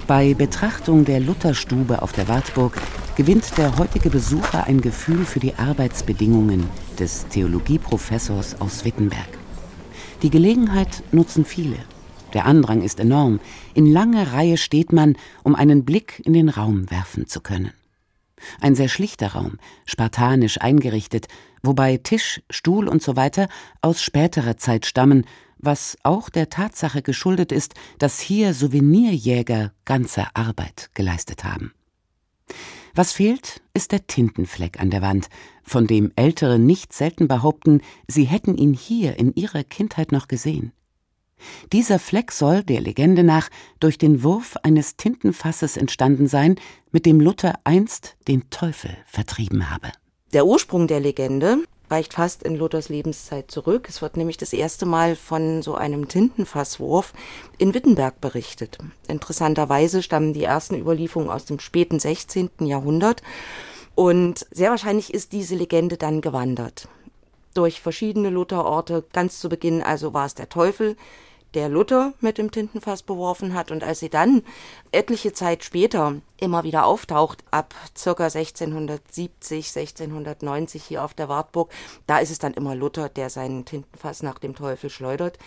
Bei 0.07 0.33
Betrachtung 0.33 1.03
der 1.03 1.19
Lutherstube 1.19 2.01
auf 2.01 2.13
der 2.13 2.27
Wartburg 2.29 2.81
gewinnt 3.15 3.57
der 3.57 3.77
heutige 3.77 4.09
Besucher 4.09 4.63
ein 4.63 4.79
Gefühl 4.79 5.25
für 5.25 5.41
die 5.41 5.55
Arbeitsbedingungen 5.55 6.67
des 6.97 7.27
Theologieprofessors 7.27 8.61
aus 8.61 8.85
Wittenberg. 8.85 9.37
Die 10.21 10.29
Gelegenheit 10.29 11.03
nutzen 11.11 11.43
viele. 11.43 11.77
Der 12.33 12.45
Andrang 12.45 12.81
ist 12.81 12.99
enorm. 12.99 13.39
In 13.73 13.85
langer 13.85 14.33
Reihe 14.33 14.57
steht 14.57 14.93
man, 14.93 15.17
um 15.43 15.55
einen 15.55 15.83
Blick 15.83 16.21
in 16.25 16.33
den 16.33 16.47
Raum 16.47 16.89
werfen 16.89 17.27
zu 17.27 17.41
können. 17.41 17.71
Ein 18.61 18.75
sehr 18.75 18.87
schlichter 18.87 19.33
Raum, 19.33 19.57
spartanisch 19.85 20.61
eingerichtet, 20.61 21.27
wobei 21.63 21.97
Tisch, 21.97 22.41
Stuhl 22.49 22.87
und 22.87 23.01
so 23.01 23.15
weiter 23.15 23.47
aus 23.81 24.01
späterer 24.01 24.57
Zeit 24.57 24.85
stammen, 24.85 25.25
was 25.57 25.97
auch 26.03 26.29
der 26.29 26.49
Tatsache 26.49 27.01
geschuldet 27.01 27.51
ist, 27.51 27.73
dass 27.97 28.19
hier 28.19 28.53
Souvenirjäger 28.53 29.73
ganze 29.85 30.25
Arbeit 30.33 30.89
geleistet 30.93 31.43
haben. 31.43 31.73
Was 32.95 33.11
fehlt, 33.11 33.61
ist 33.73 33.91
der 33.91 34.07
Tintenfleck 34.07 34.79
an 34.79 34.89
der 34.89 35.01
Wand, 35.01 35.29
von 35.63 35.85
dem 35.85 36.11
Ältere 36.15 36.57
nicht 36.57 36.93
selten 36.93 37.27
behaupten, 37.27 37.81
sie 38.07 38.23
hätten 38.23 38.57
ihn 38.57 38.73
hier 38.73 39.19
in 39.19 39.33
ihrer 39.35 39.63
Kindheit 39.63 40.11
noch 40.11 40.27
gesehen. 40.27 40.71
Dieser 41.71 41.99
Fleck 41.99 42.31
soll, 42.31 42.63
der 42.63 42.81
Legende 42.81 43.23
nach, 43.23 43.49
durch 43.79 43.97
den 43.97 44.23
Wurf 44.23 44.57
eines 44.63 44.97
Tintenfasses 44.97 45.77
entstanden 45.77 46.27
sein, 46.27 46.55
mit 46.91 47.05
dem 47.05 47.21
Luther 47.21 47.53
einst 47.63 48.17
den 48.27 48.49
Teufel 48.49 48.97
vertrieben 49.05 49.69
habe. 49.69 49.89
Der 50.31 50.45
Ursprung 50.45 50.85
der 50.85 50.99
Legende 50.99 51.63
reicht 51.89 52.13
fast 52.13 52.43
in 52.43 52.55
Luthers 52.55 52.89
Lebenszeit 52.89 53.49
zurück. 53.49 53.87
Es 53.89 54.03
wird 54.03 54.15
nämlich 54.15 54.37
das 54.37 54.53
erste 54.53 54.85
Mal 54.85 55.15
von 55.15 55.63
so 55.63 55.73
einem 55.73 56.07
Tintenfasswurf 56.07 57.13
in 57.57 57.73
Wittenberg 57.73 58.21
berichtet. 58.21 58.77
Interessanterweise 59.07 60.03
stammen 60.03 60.33
die 60.33 60.43
ersten 60.43 60.79
Überlieferungen 60.79 61.31
aus 61.31 61.45
dem 61.45 61.59
späten 61.59 61.99
16. 61.99 62.51
Jahrhundert 62.59 63.23
und 63.95 64.45
sehr 64.51 64.69
wahrscheinlich 64.69 65.15
ist 65.15 65.31
diese 65.31 65.55
Legende 65.55 65.97
dann 65.97 66.21
gewandert. 66.21 66.87
Durch 67.55 67.81
verschiedene 67.81 68.29
Lutherorte, 68.29 69.03
ganz 69.11 69.39
zu 69.39 69.49
Beginn 69.49 69.81
also 69.81 70.13
war 70.13 70.27
es 70.27 70.35
der 70.35 70.49
Teufel, 70.49 70.95
der 71.53 71.69
Luther 71.69 72.13
mit 72.21 72.37
dem 72.37 72.51
Tintenfass 72.51 73.03
beworfen 73.03 73.53
hat. 73.53 73.71
Und 73.71 73.83
als 73.83 73.99
sie 73.99 74.09
dann 74.09 74.43
etliche 74.91 75.33
Zeit 75.33 75.63
später 75.63 76.15
immer 76.37 76.63
wieder 76.63 76.85
auftaucht, 76.85 77.43
ab 77.51 77.73
circa 77.97 78.25
1670, 78.25 79.75
1690 79.75 80.83
hier 80.83 81.03
auf 81.03 81.13
der 81.13 81.29
Wartburg, 81.29 81.71
da 82.07 82.19
ist 82.19 82.31
es 82.31 82.39
dann 82.39 82.53
immer 82.53 82.75
Luther, 82.75 83.09
der 83.09 83.29
seinen 83.29 83.65
Tintenfass 83.65 84.23
nach 84.23 84.39
dem 84.39 84.55
Teufel 84.55 84.89
schleudert. 84.89 85.37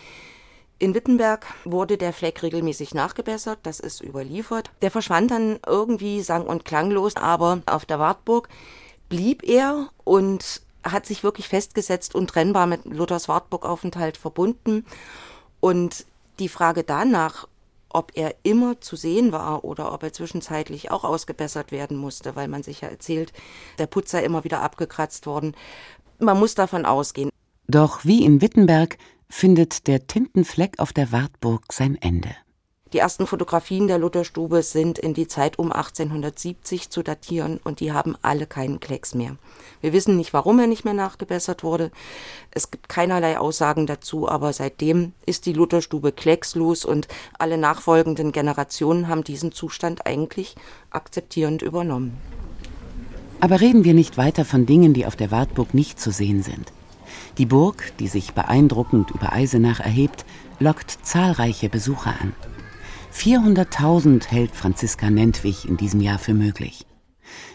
In 0.78 0.94
Wittenberg 0.94 1.46
wurde 1.64 1.96
der 1.96 2.12
Fleck 2.12 2.42
regelmäßig 2.42 2.92
nachgebessert, 2.92 3.60
das 3.62 3.78
ist 3.78 4.00
überliefert. 4.02 4.72
Der 4.82 4.90
verschwand 4.90 5.30
dann 5.30 5.60
irgendwie 5.64 6.22
sang- 6.22 6.46
und 6.46 6.64
klanglos, 6.64 7.14
aber 7.14 7.62
auf 7.66 7.84
der 7.84 8.00
Wartburg 8.00 8.48
blieb 9.08 9.44
er 9.44 9.90
und 10.02 10.62
hat 10.82 11.06
sich 11.06 11.22
wirklich 11.22 11.46
festgesetzt 11.46 12.16
und 12.16 12.30
trennbar 12.30 12.66
mit 12.66 12.84
Luthers 12.84 13.28
Wartburgaufenthalt 13.28 14.16
verbunden. 14.16 14.84
Und 15.62 16.06
die 16.40 16.48
Frage 16.48 16.82
danach, 16.82 17.46
ob 17.88 18.10
er 18.16 18.34
immer 18.42 18.80
zu 18.80 18.96
sehen 18.96 19.30
war 19.30 19.64
oder 19.64 19.92
ob 19.92 20.02
er 20.02 20.12
zwischenzeitlich 20.12 20.90
auch 20.90 21.04
ausgebessert 21.04 21.70
werden 21.70 21.96
musste, 21.96 22.34
weil 22.34 22.48
man 22.48 22.64
sich 22.64 22.80
ja 22.80 22.88
erzählt, 22.88 23.32
der 23.78 23.86
Putz 23.86 24.10
sei 24.10 24.24
immer 24.24 24.42
wieder 24.42 24.60
abgekratzt 24.60 25.24
worden. 25.24 25.54
Man 26.18 26.36
muss 26.36 26.56
davon 26.56 26.84
ausgehen. 26.84 27.30
Doch 27.68 28.04
wie 28.04 28.24
in 28.24 28.40
Wittenberg 28.40 28.98
findet 29.28 29.86
der 29.86 30.08
Tintenfleck 30.08 30.80
auf 30.80 30.92
der 30.92 31.12
Wartburg 31.12 31.72
sein 31.72 31.96
Ende. 32.00 32.34
Die 32.92 32.98
ersten 32.98 33.26
Fotografien 33.26 33.86
der 33.86 33.96
Lutherstube 33.96 34.62
sind 34.62 34.98
in 34.98 35.14
die 35.14 35.26
Zeit 35.26 35.58
um 35.58 35.72
1870 35.72 36.90
zu 36.90 37.02
datieren 37.02 37.58
und 37.64 37.80
die 37.80 37.92
haben 37.92 38.16
alle 38.20 38.46
keinen 38.46 38.80
Klecks 38.80 39.14
mehr. 39.14 39.36
Wir 39.80 39.94
wissen 39.94 40.18
nicht, 40.18 40.34
warum 40.34 40.58
er 40.58 40.66
nicht 40.66 40.84
mehr 40.84 40.92
nachgebessert 40.92 41.64
wurde. 41.64 41.90
Es 42.50 42.70
gibt 42.70 42.90
keinerlei 42.90 43.38
Aussagen 43.38 43.86
dazu, 43.86 44.28
aber 44.28 44.52
seitdem 44.52 45.12
ist 45.24 45.46
die 45.46 45.54
Lutherstube 45.54 46.12
kleckslos 46.12 46.84
und 46.84 47.08
alle 47.38 47.56
nachfolgenden 47.56 48.30
Generationen 48.30 49.08
haben 49.08 49.24
diesen 49.24 49.52
Zustand 49.52 50.04
eigentlich 50.04 50.54
akzeptierend 50.90 51.62
übernommen. 51.62 52.18
Aber 53.40 53.62
reden 53.62 53.84
wir 53.84 53.94
nicht 53.94 54.18
weiter 54.18 54.44
von 54.44 54.66
Dingen, 54.66 54.92
die 54.92 55.06
auf 55.06 55.16
der 55.16 55.30
Wartburg 55.30 55.72
nicht 55.72 55.98
zu 55.98 56.10
sehen 56.12 56.42
sind. 56.42 56.72
Die 57.38 57.46
Burg, 57.46 57.92
die 57.98 58.08
sich 58.08 58.34
beeindruckend 58.34 59.10
über 59.12 59.32
Eisenach 59.32 59.80
erhebt, 59.80 60.26
lockt 60.58 60.98
zahlreiche 61.02 61.70
Besucher 61.70 62.14
an. 62.20 62.34
400.000 63.12 64.26
hält 64.26 64.54
Franziska 64.54 65.10
Nentwich 65.10 65.68
in 65.68 65.76
diesem 65.76 66.00
Jahr 66.00 66.18
für 66.18 66.34
möglich. 66.34 66.86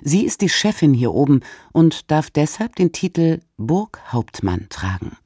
Sie 0.01 0.25
ist 0.25 0.41
die 0.41 0.49
Chefin 0.49 0.93
hier 0.93 1.13
oben 1.13 1.41
und 1.73 2.11
darf 2.11 2.29
deshalb 2.29 2.75
den 2.75 2.91
Titel 2.91 3.41
Burghauptmann 3.57 4.67
tragen. 4.69 5.17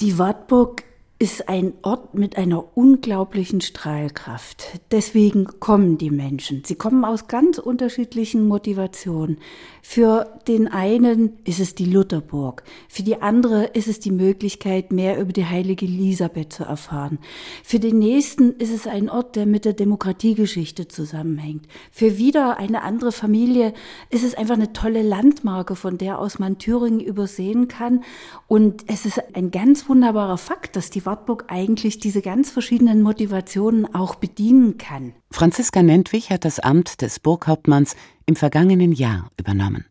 Die 0.00 0.18
Wartburg 0.18 0.84
ist 1.18 1.48
ein 1.48 1.72
Ort 1.80 2.12
mit 2.12 2.36
einer 2.36 2.76
unglaublichen 2.76 3.62
Strahlkraft. 3.62 4.80
Deswegen 4.90 5.46
kommen 5.60 5.96
die 5.96 6.10
Menschen. 6.10 6.62
Sie 6.66 6.74
kommen 6.74 7.06
aus 7.06 7.26
ganz 7.26 7.56
unterschiedlichen 7.56 8.46
Motivationen. 8.46 9.38
Für 9.80 10.40
den 10.46 10.68
einen 10.68 11.38
ist 11.44 11.58
es 11.58 11.74
die 11.74 11.86
Lutherburg, 11.86 12.64
für 12.88 13.02
die 13.02 13.22
andere 13.22 13.64
ist 13.64 13.88
es 13.88 13.98
die 13.98 14.10
Möglichkeit, 14.10 14.92
mehr 14.92 15.18
über 15.18 15.32
die 15.32 15.46
heilige 15.46 15.86
Elisabeth 15.86 16.52
zu 16.52 16.64
erfahren. 16.64 17.18
Für 17.62 17.78
den 17.78 17.98
nächsten 17.98 18.52
ist 18.56 18.74
es 18.74 18.86
ein 18.86 19.08
Ort, 19.08 19.36
der 19.36 19.46
mit 19.46 19.64
der 19.64 19.72
Demokratiegeschichte 19.72 20.88
zusammenhängt. 20.88 21.66
Für 21.92 22.18
wieder 22.18 22.58
eine 22.58 22.82
andere 22.82 23.12
Familie 23.12 23.72
ist 24.10 24.24
es 24.24 24.34
einfach 24.34 24.56
eine 24.56 24.74
tolle 24.74 25.02
Landmarke, 25.02 25.76
von 25.76 25.96
der 25.96 26.18
aus 26.18 26.38
man 26.38 26.58
Thüringen 26.58 27.00
übersehen 27.00 27.68
kann. 27.68 28.04
Und 28.48 28.84
es 28.88 29.06
ist 29.06 29.22
ein 29.34 29.50
ganz 29.50 29.88
wunderbarer 29.88 30.36
Fakt, 30.36 30.76
dass 30.76 30.90
die 30.90 31.05
Wartburg 31.06 31.44
eigentlich 31.48 31.98
diese 31.98 32.20
ganz 32.20 32.50
verschiedenen 32.50 33.00
Motivationen 33.02 33.94
auch 33.94 34.16
bedienen 34.16 34.76
kann. 34.76 35.14
Franziska 35.30 35.82
Nentwich 35.82 36.30
hat 36.30 36.44
das 36.44 36.58
Amt 36.58 37.00
des 37.00 37.20
Burghauptmanns 37.20 37.96
im 38.26 38.36
vergangenen 38.36 38.92
Jahr 38.92 39.30
übernommen. 39.38 39.86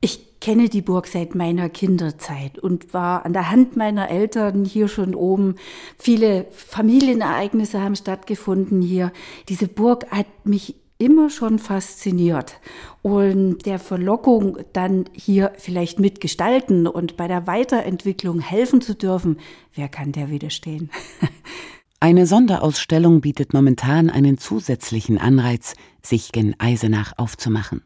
Ich 0.00 0.40
kenne 0.40 0.70
die 0.70 0.80
Burg 0.80 1.06
seit 1.06 1.34
meiner 1.34 1.68
Kinderzeit 1.68 2.58
und 2.58 2.94
war 2.94 3.26
an 3.26 3.34
der 3.34 3.50
Hand 3.50 3.76
meiner 3.76 4.08
Eltern 4.08 4.64
hier 4.64 4.88
schon 4.88 5.14
oben. 5.14 5.56
Viele 5.98 6.46
Familienereignisse 6.50 7.82
haben 7.82 7.96
stattgefunden 7.96 8.80
hier. 8.80 9.12
Diese 9.50 9.68
Burg 9.68 10.10
hat 10.10 10.26
mich 10.44 10.76
immer 11.00 11.30
schon 11.30 11.58
fasziniert. 11.58 12.60
Und 13.02 13.66
der 13.66 13.78
Verlockung, 13.78 14.58
dann 14.72 15.06
hier 15.12 15.52
vielleicht 15.56 15.98
mitgestalten 15.98 16.86
und 16.86 17.16
bei 17.16 17.26
der 17.26 17.46
Weiterentwicklung 17.46 18.40
helfen 18.40 18.80
zu 18.80 18.94
dürfen, 18.94 19.38
wer 19.74 19.88
kann 19.88 20.12
der 20.12 20.30
widerstehen? 20.30 20.90
Eine 22.00 22.26
Sonderausstellung 22.26 23.20
bietet 23.20 23.52
momentan 23.52 24.08
einen 24.08 24.38
zusätzlichen 24.38 25.18
Anreiz, 25.18 25.74
sich 26.02 26.32
gen 26.32 26.54
Eisenach 26.58 27.12
aufzumachen. 27.18 27.82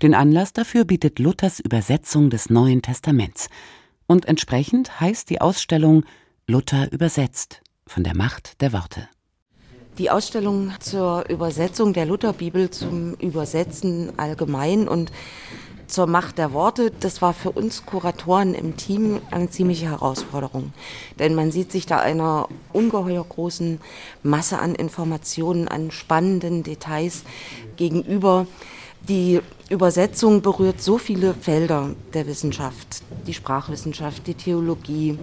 Den 0.00 0.14
Anlass 0.14 0.54
dafür 0.54 0.86
bietet 0.86 1.18
Luthers 1.18 1.60
Übersetzung 1.60 2.30
des 2.30 2.48
Neuen 2.48 2.80
Testaments. 2.80 3.48
Und 4.06 4.26
entsprechend 4.26 4.98
heißt 4.98 5.28
die 5.28 5.42
Ausstellung 5.42 6.04
Luther 6.46 6.90
übersetzt 6.92 7.60
von 7.86 8.02
der 8.02 8.16
Macht 8.16 8.62
der 8.62 8.72
Worte. 8.72 9.08
Die 9.98 10.10
Ausstellung 10.10 10.72
zur 10.80 11.28
Übersetzung 11.28 11.92
der 11.92 12.04
Lutherbibel 12.04 12.68
zum 12.68 13.14
Übersetzen 13.14 14.12
allgemein 14.16 14.88
und 14.88 15.12
zur 15.86 16.08
Macht 16.08 16.38
der 16.38 16.52
Worte, 16.52 16.90
das 16.98 17.22
war 17.22 17.32
für 17.32 17.52
uns 17.52 17.86
Kuratoren 17.86 18.54
im 18.54 18.76
Team 18.76 19.20
eine 19.30 19.50
ziemliche 19.50 19.86
Herausforderung. 19.86 20.72
Denn 21.20 21.36
man 21.36 21.52
sieht 21.52 21.70
sich 21.70 21.86
da 21.86 22.00
einer 22.00 22.48
ungeheuer 22.72 23.24
großen 23.24 23.80
Masse 24.24 24.58
an 24.58 24.74
Informationen, 24.74 25.68
an 25.68 25.92
spannenden 25.92 26.64
Details 26.64 27.22
gegenüber. 27.76 28.48
Die 29.08 29.42
Übersetzung 29.68 30.42
berührt 30.42 30.82
so 30.82 30.98
viele 30.98 31.34
Felder 31.34 31.90
der 32.14 32.26
Wissenschaft, 32.26 33.04
die 33.28 33.34
Sprachwissenschaft, 33.34 34.26
die 34.26 34.34
Theologie, 34.34 35.20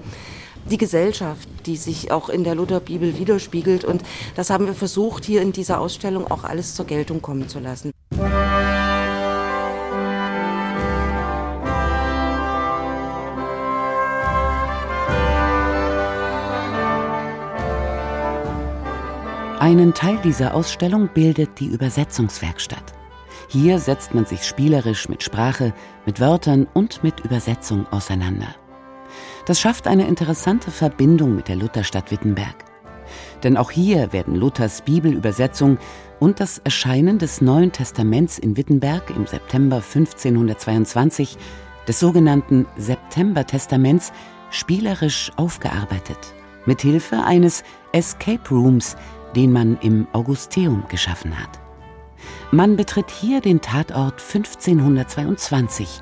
die 0.69 0.77
Gesellschaft, 0.77 1.47
die 1.65 1.77
sich 1.77 2.11
auch 2.11 2.29
in 2.29 2.43
der 2.43 2.55
Lutherbibel 2.55 3.17
widerspiegelt. 3.17 3.83
Und 3.83 4.03
das 4.35 4.49
haben 4.49 4.65
wir 4.65 4.73
versucht, 4.73 5.25
hier 5.25 5.41
in 5.41 5.51
dieser 5.51 5.79
Ausstellung 5.79 6.29
auch 6.29 6.43
alles 6.43 6.75
zur 6.75 6.85
Geltung 6.85 7.21
kommen 7.21 7.47
zu 7.47 7.59
lassen. 7.59 7.91
Einen 19.59 19.93
Teil 19.93 20.17
dieser 20.23 20.55
Ausstellung 20.55 21.07
bildet 21.13 21.59
die 21.59 21.67
Übersetzungswerkstatt. 21.67 22.93
Hier 23.47 23.77
setzt 23.77 24.15
man 24.15 24.25
sich 24.25 24.43
spielerisch 24.43 25.07
mit 25.07 25.21
Sprache, 25.21 25.73
mit 26.07 26.19
Wörtern 26.19 26.67
und 26.73 27.03
mit 27.03 27.19
Übersetzung 27.19 27.85
auseinander. 27.91 28.55
Das 29.45 29.59
schafft 29.59 29.87
eine 29.87 30.07
interessante 30.07 30.71
Verbindung 30.71 31.35
mit 31.35 31.47
der 31.47 31.55
Lutherstadt 31.55 32.11
Wittenberg. 32.11 32.55
Denn 33.43 33.57
auch 33.57 33.71
hier 33.71 34.13
werden 34.13 34.35
Luthers 34.35 34.81
Bibelübersetzung 34.81 35.77
und 36.19 36.39
das 36.39 36.59
Erscheinen 36.59 37.17
des 37.17 37.41
Neuen 37.41 37.71
Testaments 37.71 38.37
in 38.37 38.55
Wittenberg 38.55 39.09
im 39.09 39.25
September 39.25 39.77
1522, 39.77 41.37
des 41.87 41.99
sogenannten 41.99 42.67
September-Testaments, 42.77 44.13
spielerisch 44.51 45.31
aufgearbeitet, 45.35 46.17
mit 46.65 46.81
Hilfe 46.81 47.23
eines 47.23 47.63
Escape 47.91 48.47
Rooms, 48.49 48.95
den 49.35 49.51
man 49.51 49.77
im 49.81 50.07
Augusteum 50.13 50.83
geschaffen 50.89 51.37
hat. 51.37 51.59
Man 52.51 52.75
betritt 52.75 53.09
hier 53.09 53.41
den 53.41 53.61
Tatort 53.61 54.21
1522 54.21 56.01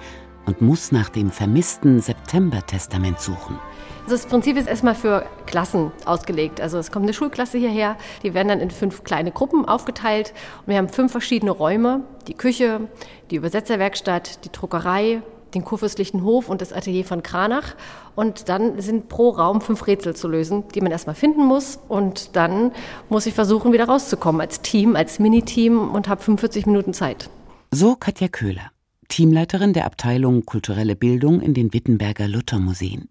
und 0.49 0.61
muss 0.61 0.91
nach 0.91 1.09
dem 1.09 1.29
vermissten 1.29 1.99
September-Testament 1.99 3.19
suchen. 3.19 3.59
Also 4.03 4.15
das 4.15 4.25
Prinzip 4.25 4.57
ist 4.57 4.67
erstmal 4.67 4.95
für 4.95 5.27
Klassen 5.45 5.91
ausgelegt. 6.05 6.59
Also 6.59 6.79
es 6.79 6.91
kommt 6.91 7.03
eine 7.03 7.13
Schulklasse 7.13 7.59
hierher, 7.59 7.95
die 8.23 8.33
werden 8.33 8.47
dann 8.47 8.59
in 8.59 8.71
fünf 8.71 9.03
kleine 9.03 9.31
Gruppen 9.31 9.65
aufgeteilt 9.65 10.33
und 10.61 10.69
wir 10.69 10.77
haben 10.77 10.89
fünf 10.89 11.11
verschiedene 11.11 11.51
Räume, 11.51 12.01
die 12.27 12.33
Küche, 12.33 12.89
die 13.29 13.35
Übersetzerwerkstatt, 13.35 14.43
die 14.43 14.51
Druckerei, 14.51 15.21
den 15.53 15.63
kurfürstlichen 15.63 16.23
Hof 16.23 16.49
und 16.49 16.61
das 16.61 16.73
Atelier 16.73 17.05
von 17.05 17.21
Kranach. 17.21 17.75
Und 18.15 18.49
dann 18.49 18.81
sind 18.81 19.07
pro 19.07 19.29
Raum 19.29 19.61
fünf 19.61 19.85
Rätsel 19.85 20.15
zu 20.15 20.27
lösen, 20.27 20.63
die 20.73 20.81
man 20.81 20.91
erstmal 20.91 21.15
finden 21.15 21.45
muss. 21.45 21.77
Und 21.87 22.35
dann 22.35 22.71
muss 23.09 23.27
ich 23.27 23.35
versuchen, 23.35 23.71
wieder 23.71 23.85
rauszukommen 23.85 24.41
als 24.41 24.61
Team, 24.61 24.95
als 24.95 25.19
Miniteam 25.19 25.91
und 25.91 26.07
habe 26.07 26.23
45 26.23 26.65
Minuten 26.65 26.95
Zeit. 26.95 27.29
So 27.71 27.95
Katja 27.95 28.27
Köhler. 28.27 28.71
Teamleiterin 29.09 29.73
der 29.73 29.85
Abteilung 29.85 30.45
Kulturelle 30.45 30.95
Bildung 30.95 31.41
in 31.41 31.53
den 31.53 31.73
Wittenberger 31.73 32.27
Luthermuseen. 32.27 33.09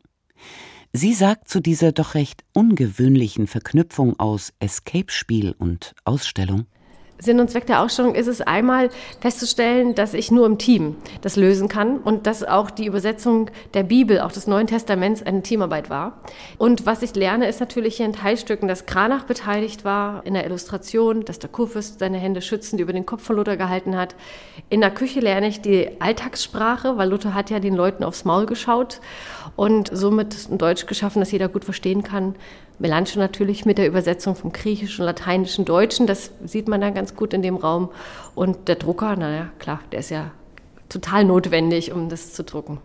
Sie 0.92 1.12
sagt 1.12 1.48
zu 1.48 1.60
dieser 1.60 1.92
doch 1.92 2.14
recht 2.14 2.44
ungewöhnlichen 2.54 3.46
Verknüpfung 3.46 4.18
aus 4.18 4.54
Escape-Spiel 4.58 5.54
und 5.58 5.94
Ausstellung 6.04 6.66
Sinn 7.20 7.40
und 7.40 7.50
Zweck 7.50 7.66
der 7.66 7.82
Ausstellung 7.82 8.14
ist 8.14 8.28
es 8.28 8.40
einmal 8.40 8.90
festzustellen, 9.20 9.96
dass 9.96 10.14
ich 10.14 10.30
nur 10.30 10.46
im 10.46 10.56
Team 10.56 10.96
das 11.20 11.34
lösen 11.34 11.68
kann 11.68 11.98
und 11.98 12.28
dass 12.28 12.44
auch 12.44 12.70
die 12.70 12.86
Übersetzung 12.86 13.50
der 13.74 13.82
Bibel, 13.82 14.20
auch 14.20 14.30
des 14.30 14.46
Neuen 14.46 14.68
Testaments, 14.68 15.22
eine 15.24 15.42
Teamarbeit 15.42 15.90
war. 15.90 16.20
Und 16.58 16.86
was 16.86 17.02
ich 17.02 17.14
lerne, 17.16 17.48
ist 17.48 17.58
natürlich 17.58 17.96
hier 17.96 18.06
in 18.06 18.12
Teilstücken, 18.12 18.68
dass 18.68 18.86
Kranach 18.86 19.24
beteiligt 19.24 19.84
war 19.84 20.24
in 20.26 20.34
der 20.34 20.46
Illustration, 20.46 21.24
dass 21.24 21.40
der 21.40 21.50
Kurfürst 21.50 21.98
seine 21.98 22.18
Hände 22.18 22.40
schützend 22.40 22.80
über 22.80 22.92
den 22.92 23.04
Kopf 23.04 23.24
von 23.24 23.34
Luther 23.34 23.56
gehalten 23.56 23.96
hat. 23.96 24.14
In 24.70 24.80
der 24.80 24.90
Küche 24.90 25.18
lerne 25.18 25.48
ich 25.48 25.60
die 25.60 26.00
Alltagssprache, 26.00 26.98
weil 26.98 27.10
Luther 27.10 27.34
hat 27.34 27.50
ja 27.50 27.58
den 27.58 27.74
Leuten 27.74 28.04
aufs 28.04 28.24
Maul 28.24 28.46
geschaut 28.46 29.00
und 29.56 29.90
somit 29.92 30.48
ein 30.50 30.58
Deutsch 30.58 30.86
geschaffen, 30.86 31.18
das 31.18 31.32
jeder 31.32 31.48
gut 31.48 31.64
verstehen 31.64 32.04
kann. 32.04 32.36
Melange 32.78 33.10
natürlich 33.16 33.64
mit 33.64 33.78
der 33.78 33.88
Übersetzung 33.88 34.36
vom 34.36 34.52
Griechischen, 34.52 35.04
Lateinischen, 35.04 35.64
Deutschen, 35.64 36.06
das 36.06 36.30
sieht 36.44 36.68
man 36.68 36.80
dann 36.80 36.94
ganz 36.94 37.16
gut 37.16 37.34
in 37.34 37.42
dem 37.42 37.56
Raum. 37.56 37.90
Und 38.34 38.68
der 38.68 38.76
Drucker, 38.76 39.16
naja, 39.16 39.50
klar, 39.58 39.80
der 39.90 40.00
ist 40.00 40.10
ja 40.10 40.30
total 40.88 41.24
notwendig, 41.24 41.92
um 41.92 42.08
das 42.08 42.32
zu 42.34 42.44
drucken. 42.44 42.78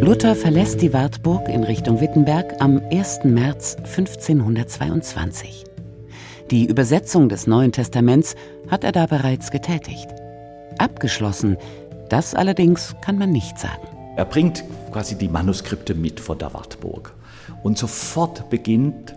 Luther 0.00 0.34
verlässt 0.36 0.82
die 0.82 0.92
Wartburg 0.92 1.48
in 1.48 1.64
Richtung 1.64 2.00
Wittenberg 2.00 2.60
am 2.60 2.80
1. 2.90 3.24
März 3.24 3.76
1522. 3.76 5.71
Die 6.52 6.66
Übersetzung 6.66 7.30
des 7.30 7.46
Neuen 7.46 7.72
Testaments 7.72 8.34
hat 8.70 8.84
er 8.84 8.92
da 8.92 9.06
bereits 9.06 9.50
getätigt. 9.50 10.06
Abgeschlossen, 10.76 11.56
das 12.10 12.34
allerdings 12.34 12.94
kann 13.00 13.16
man 13.16 13.30
nicht 13.30 13.58
sagen. 13.58 13.88
Er 14.16 14.26
bringt 14.26 14.62
quasi 14.92 15.16
die 15.16 15.30
Manuskripte 15.30 15.94
mit 15.94 16.20
von 16.20 16.36
der 16.36 16.52
Wartburg. 16.52 17.14
Und 17.62 17.78
sofort 17.78 18.50
beginnt 18.50 19.16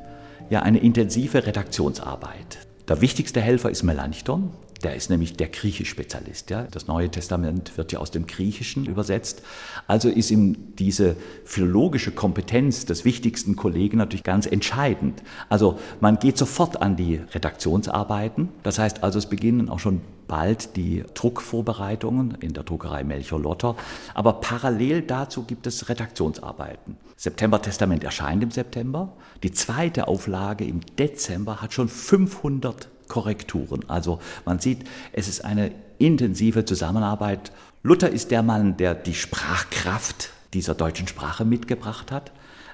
ja 0.50 0.62
eine 0.62 0.78
intensive 0.78 1.45
Redaktionsarbeit. 1.45 2.60
Der 2.88 3.02
wichtigste 3.02 3.41
Helfer 3.41 3.69
ist 3.69 3.84
Melanchthon, 3.84 4.52
der 4.86 4.95
ist 4.95 5.10
nämlich 5.10 5.36
der 5.36 5.48
Griechisch-Spezialist. 5.48 6.52
Ja? 6.52 6.67
Das 6.69 6.86
Neue 6.86 7.10
Testament 7.10 7.76
wird 7.76 7.91
ja 7.91 7.98
aus 7.98 8.12
dem 8.12 8.28
Griechischen 8.28 8.86
übersetzt. 8.86 9.41
Also 9.88 10.10
ist 10.10 10.30
ihm 10.30 10.76
diese 10.76 11.15
philologische 11.43 12.12
Kompetenz 12.12 12.86
des 12.86 13.04
wichtigsten 13.04 13.56
Kollegen 13.56 13.98
natürlich 13.98 14.21
ganz 14.21 14.45
entscheidend. 14.45 15.24
Also 15.50 15.80
man 16.02 16.19
geht 16.19 16.38
sofort 16.38 16.84
an 16.84 16.95
die 16.95 17.15
Redaktionsarbeiten. 17.15 18.50
Das 18.62 18.78
heißt 18.78 19.02
also, 19.02 19.17
es 19.17 19.26
beginnen 19.26 19.69
auch 19.69 19.80
schon 19.80 20.02
bald 20.28 20.76
die 20.76 21.04
Druckvorbereitungen 21.15 22.38
in 22.39 22.54
der 22.54 22.62
Druckerei 22.62 23.04
Melchior 23.04 23.39
Lotter. 23.39 23.76
Aber 24.13 24.34
parallel 24.34 25.02
dazu 25.02 25.45
gibt 25.45 25.65
es 25.65 25.89
Redaktionsarbeiten. 25.89 26.98
September 27.17 27.60
Testament 27.60 28.04
erscheint 28.04 28.43
im 28.43 28.52
September. 28.52 29.13
Die 29.41 29.52
zweite 29.52 30.08
Auflage 30.08 30.63
im 30.63 30.82
Dezember 31.00 31.63
hat 31.63 31.74
schon 31.74 31.89
500 31.89 32.88
Korrekturen. 33.07 33.87
Also 33.87 34.19
man 34.45 34.59
sieht, 34.59 34.85
es 35.13 35.27
ist 35.27 35.43
eine 35.43 35.71
intensive 35.97 36.65
Zusammenarbeit. 36.65 37.51
Luther 37.83 38.09
ist 38.09 38.31
der 38.31 38.43
Mann, 38.43 38.77
der 38.77 38.95
die 38.95 39.13
Sprachkraft 39.13 40.31
dieser 40.53 40.73
deutschen 40.73 41.07
Sprache 41.07 41.45
mitgebracht 41.45 42.11
hat, 42.11 42.31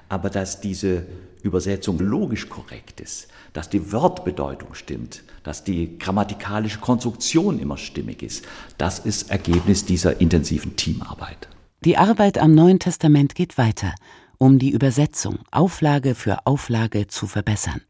aber 0.08 0.30
dass 0.30 0.60
diese 0.60 1.06
Übersetzung 1.42 1.98
logisch 1.98 2.48
korrekt 2.48 3.00
ist, 3.00 3.28
dass 3.52 3.68
die 3.68 3.92
Wortbedeutung 3.92 4.74
stimmt, 4.74 5.22
dass 5.42 5.64
die 5.64 5.98
grammatikalische 5.98 6.78
Konstruktion 6.78 7.58
immer 7.58 7.76
stimmig 7.76 8.22
ist, 8.22 8.44
das 8.78 8.98
ist 9.00 9.30
Ergebnis 9.30 9.84
dieser 9.84 10.20
intensiven 10.20 10.76
Teamarbeit. 10.76 11.48
Die 11.84 11.96
Arbeit 11.96 12.38
am 12.38 12.54
Neuen 12.54 12.78
Testament 12.78 13.34
geht 13.34 13.58
weiter, 13.58 13.94
um 14.38 14.58
die 14.58 14.70
Übersetzung 14.70 15.40
Auflage 15.50 16.14
für 16.14 16.46
Auflage 16.46 17.08
zu 17.08 17.26
verbessern. 17.26 17.80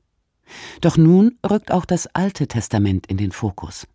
Doch 0.80 0.96
nun 0.96 1.38
rückt 1.48 1.72
auch 1.72 1.84
das 1.84 2.08
Alte 2.14 2.46
Testament 2.46 3.06
in 3.06 3.16
den 3.16 3.32
Fokus. 3.32 3.86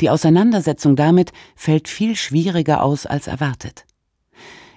Die 0.00 0.10
Auseinandersetzung 0.10 0.96
damit 0.96 1.32
fällt 1.54 1.88
viel 1.88 2.16
schwieriger 2.16 2.82
aus 2.82 3.06
als 3.06 3.26
erwartet. 3.26 3.84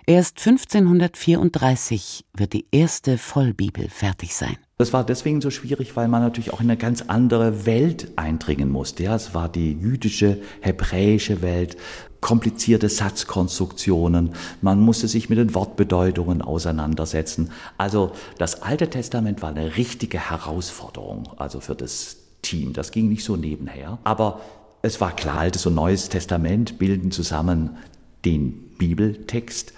Erst 0.05 0.39
1534 0.39 2.25
wird 2.35 2.53
die 2.53 2.65
erste 2.71 3.19
Vollbibel 3.19 3.89
fertig 3.89 4.35
sein. 4.35 4.57
Das 4.79 4.91
war 4.91 5.05
deswegen 5.05 5.39
so 5.39 5.51
schwierig, 5.51 5.95
weil 5.95 6.07
man 6.07 6.23
natürlich 6.23 6.51
auch 6.51 6.61
in 6.61 6.67
eine 6.67 6.77
ganz 6.77 7.03
andere 7.03 7.67
Welt 7.67 8.13
eindringen 8.15 8.69
musste. 8.69 9.03
Ja, 9.03 9.15
es 9.15 9.35
war 9.35 9.49
die 9.49 9.73
jüdische, 9.73 10.41
hebräische 10.61 11.41
Welt, 11.41 11.77
komplizierte 12.21 12.89
Satzkonstruktionen, 12.89 14.31
man 14.61 14.79
musste 14.79 15.07
sich 15.07 15.29
mit 15.29 15.37
den 15.37 15.53
Wortbedeutungen 15.53 16.41
auseinandersetzen. 16.41 17.51
Also 17.77 18.11
das 18.37 18.61
Alte 18.61 18.89
Testament 18.89 19.41
war 19.41 19.49
eine 19.49 19.77
richtige 19.77 20.29
Herausforderung, 20.29 21.29
also 21.37 21.59
für 21.59 21.75
das 21.75 22.17
Team. 22.41 22.73
Das 22.73 22.91
ging 22.91 23.09
nicht 23.09 23.23
so 23.23 23.35
nebenher. 23.35 23.99
Aber 24.03 24.41
es 24.81 25.01
war 25.01 25.15
klar, 25.15 25.39
Altes 25.39 25.65
und 25.65 25.75
Neues 25.75 26.09
Testament 26.09 26.77
bilden 26.77 27.11
zusammen 27.11 27.77
den 28.25 28.75
Bibeltext. 28.77 29.73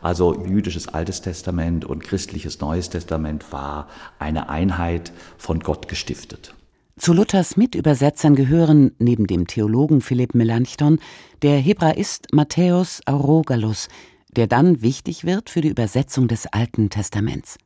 Also 0.00 0.44
jüdisches 0.46 0.88
Altes 0.88 1.22
Testament 1.22 1.84
und 1.84 2.04
christliches 2.04 2.60
Neues 2.60 2.88
Testament 2.88 3.52
war 3.52 3.88
eine 4.18 4.48
Einheit 4.48 5.12
von 5.38 5.60
Gott 5.60 5.88
gestiftet. 5.88 6.54
Zu 6.98 7.12
Luthers 7.12 7.56
Mitübersetzern 7.56 8.34
gehören 8.34 8.90
neben 8.98 9.28
dem 9.28 9.46
Theologen 9.46 10.00
Philipp 10.00 10.34
Melanchthon 10.34 10.98
der 11.42 11.58
Hebraist 11.58 12.32
Matthäus 12.32 13.00
Aurogalus, 13.06 13.88
der 14.36 14.48
dann 14.48 14.82
wichtig 14.82 15.24
wird 15.24 15.48
für 15.48 15.60
die 15.60 15.68
Übersetzung 15.68 16.26
des 16.26 16.46
Alten 16.46 16.90
Testaments. 16.90 17.56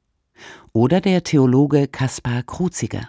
Oder 0.74 1.00
der 1.00 1.24
Theologe 1.24 1.88
Kaspar 1.88 2.42
Kruziger. 2.42 3.08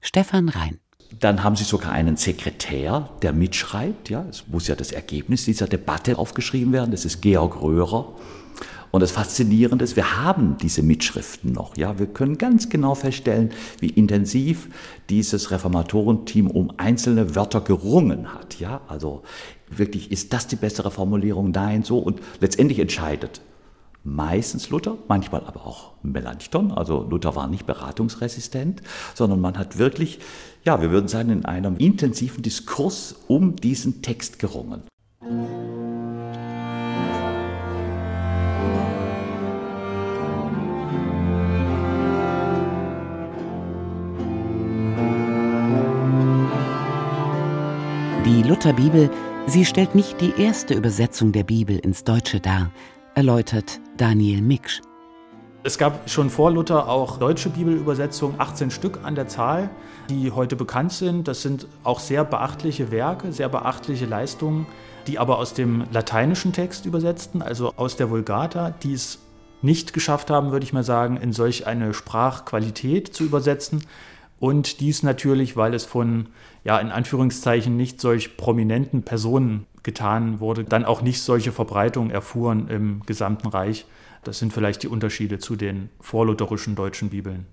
Stefan 0.00 0.48
Rhein. 0.48 0.78
Dann 1.20 1.44
haben 1.44 1.56
sie 1.56 1.64
sogar 1.64 1.92
einen 1.92 2.16
Sekretär, 2.16 3.10
der 3.20 3.34
mitschreibt. 3.34 4.08
Ja, 4.08 4.24
es 4.30 4.48
muss 4.48 4.66
ja 4.66 4.76
das 4.76 4.92
Ergebnis 4.92 5.44
dieser 5.44 5.66
Debatte 5.66 6.18
aufgeschrieben 6.18 6.72
werden. 6.72 6.90
Das 6.90 7.04
ist 7.04 7.20
Georg 7.20 7.60
Röhrer. 7.60 8.14
Und 8.90 9.00
das 9.02 9.10
Faszinierende 9.10 9.84
ist, 9.84 9.96
wir 9.96 10.22
haben 10.22 10.56
diese 10.62 10.82
Mitschriften 10.82 11.52
noch. 11.52 11.76
Ja, 11.76 11.98
wir 11.98 12.06
können 12.06 12.38
ganz 12.38 12.68
genau 12.68 12.94
feststellen, 12.94 13.50
wie 13.80 13.90
intensiv 13.90 14.68
dieses 15.10 15.50
Reformatorenteam 15.50 16.50
um 16.50 16.72
einzelne 16.76 17.34
Wörter 17.34 17.60
gerungen 17.60 18.32
hat. 18.32 18.58
Ja, 18.60 18.80
also 18.88 19.22
wirklich, 19.68 20.10
ist 20.10 20.32
das 20.32 20.46
die 20.46 20.56
bessere 20.56 20.90
Formulierung? 20.90 21.50
Nein, 21.50 21.82
so. 21.82 21.98
Und 21.98 22.20
letztendlich 22.40 22.78
entscheidet 22.78 23.42
meistens 24.04 24.70
Luther, 24.70 24.96
manchmal 25.08 25.44
aber 25.44 25.66
auch 25.66 25.92
Melanchthon. 26.02 26.72
Also 26.72 27.06
Luther 27.08 27.36
war 27.36 27.46
nicht 27.46 27.66
beratungsresistent, 27.66 28.82
sondern 29.14 29.40
man 29.40 29.58
hat 29.58 29.78
wirklich, 29.78 30.18
ja, 30.64 30.80
wir 30.80 30.90
würden 30.90 31.08
sagen, 31.08 31.30
in 31.30 31.44
einem 31.44 31.76
intensiven 31.76 32.42
Diskurs 32.42 33.16
um 33.26 33.56
diesen 33.56 34.02
Text 34.02 34.38
gerungen. 34.38 34.82
Lutherbibel, 48.58 49.08
sie 49.46 49.64
stellt 49.64 49.94
nicht 49.94 50.20
die 50.20 50.32
erste 50.36 50.74
Übersetzung 50.74 51.30
der 51.30 51.44
Bibel 51.44 51.78
ins 51.78 52.02
Deutsche 52.02 52.40
dar, 52.40 52.72
erläutert 53.14 53.78
Daniel 53.96 54.42
Miksch. 54.42 54.80
Es 55.62 55.78
gab 55.78 56.10
schon 56.10 56.28
vor 56.28 56.50
Luther 56.50 56.88
auch 56.88 57.18
deutsche 57.18 57.50
Bibelübersetzungen, 57.50 58.40
18 58.40 58.72
Stück 58.72 58.98
an 59.04 59.14
der 59.14 59.28
Zahl, 59.28 59.70
die 60.10 60.32
heute 60.32 60.56
bekannt 60.56 60.90
sind. 60.90 61.28
Das 61.28 61.40
sind 61.40 61.68
auch 61.84 62.00
sehr 62.00 62.24
beachtliche 62.24 62.90
Werke, 62.90 63.32
sehr 63.32 63.48
beachtliche 63.48 64.06
Leistungen, 64.06 64.66
die 65.06 65.20
aber 65.20 65.38
aus 65.38 65.54
dem 65.54 65.84
lateinischen 65.92 66.52
Text 66.52 66.84
übersetzten, 66.84 67.42
also 67.42 67.74
aus 67.76 67.94
der 67.94 68.10
Vulgata, 68.10 68.70
die 68.70 68.94
es 68.94 69.20
nicht 69.62 69.92
geschafft 69.92 70.30
haben, 70.30 70.50
würde 70.50 70.64
ich 70.64 70.72
mal 70.72 70.82
sagen, 70.82 71.16
in 71.16 71.32
solch 71.32 71.68
eine 71.68 71.94
Sprachqualität 71.94 73.14
zu 73.14 73.22
übersetzen. 73.22 73.84
Und 74.40 74.80
dies 74.80 75.02
natürlich, 75.02 75.56
weil 75.56 75.74
es 75.74 75.84
von, 75.84 76.28
ja, 76.64 76.78
in 76.78 76.90
Anführungszeichen 76.90 77.76
nicht 77.76 78.00
solch 78.00 78.36
prominenten 78.36 79.02
Personen 79.02 79.66
getan 79.82 80.40
wurde, 80.40 80.64
dann 80.64 80.84
auch 80.84 81.02
nicht 81.02 81.22
solche 81.22 81.52
Verbreitung 81.52 82.10
erfuhren 82.10 82.68
im 82.68 83.02
gesamten 83.06 83.48
Reich. 83.48 83.86
Das 84.24 84.38
sind 84.38 84.52
vielleicht 84.52 84.82
die 84.82 84.88
Unterschiede 84.88 85.38
zu 85.38 85.56
den 85.56 85.90
vorlutherischen 86.00 86.74
deutschen 86.74 87.10
Bibeln. 87.10 87.46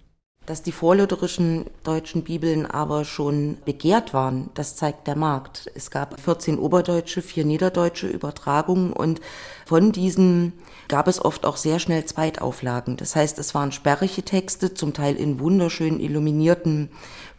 Dass 0.46 0.62
die 0.62 0.72
vorlutherischen 0.72 1.66
deutschen 1.84 2.24
Bibeln 2.24 2.68
aber 2.68 3.04
schon 3.04 3.58
begehrt 3.66 4.14
waren, 4.14 4.52
das 4.54 4.76
zeigt 4.76 5.08
der 5.08 5.16
Markt. 5.16 5.72
Es 5.74 5.90
gab 5.90 6.20
14 6.20 6.60
oberdeutsche, 6.60 7.24
vier 7.24 7.46
niederdeutsche 7.46 8.08
Übertragungen 8.08 8.94
und 8.94 9.22
von 9.66 9.92
diesen 9.92 10.54
gab 10.88 11.08
es 11.08 11.24
oft 11.24 11.46
auch 11.46 11.58
sehr 11.58 11.80
schnell 11.80 12.06
Zweitauflagen. 12.06 12.96
Das 12.96 13.16
heißt, 13.16 13.40
es 13.40 13.56
waren 13.56 13.72
sperrige 13.72 14.22
Texte, 14.22 14.76
zum 14.76 14.94
Teil 14.94 15.16
in 15.16 15.40
wunderschön 15.40 16.00
illuminierten 16.00 16.90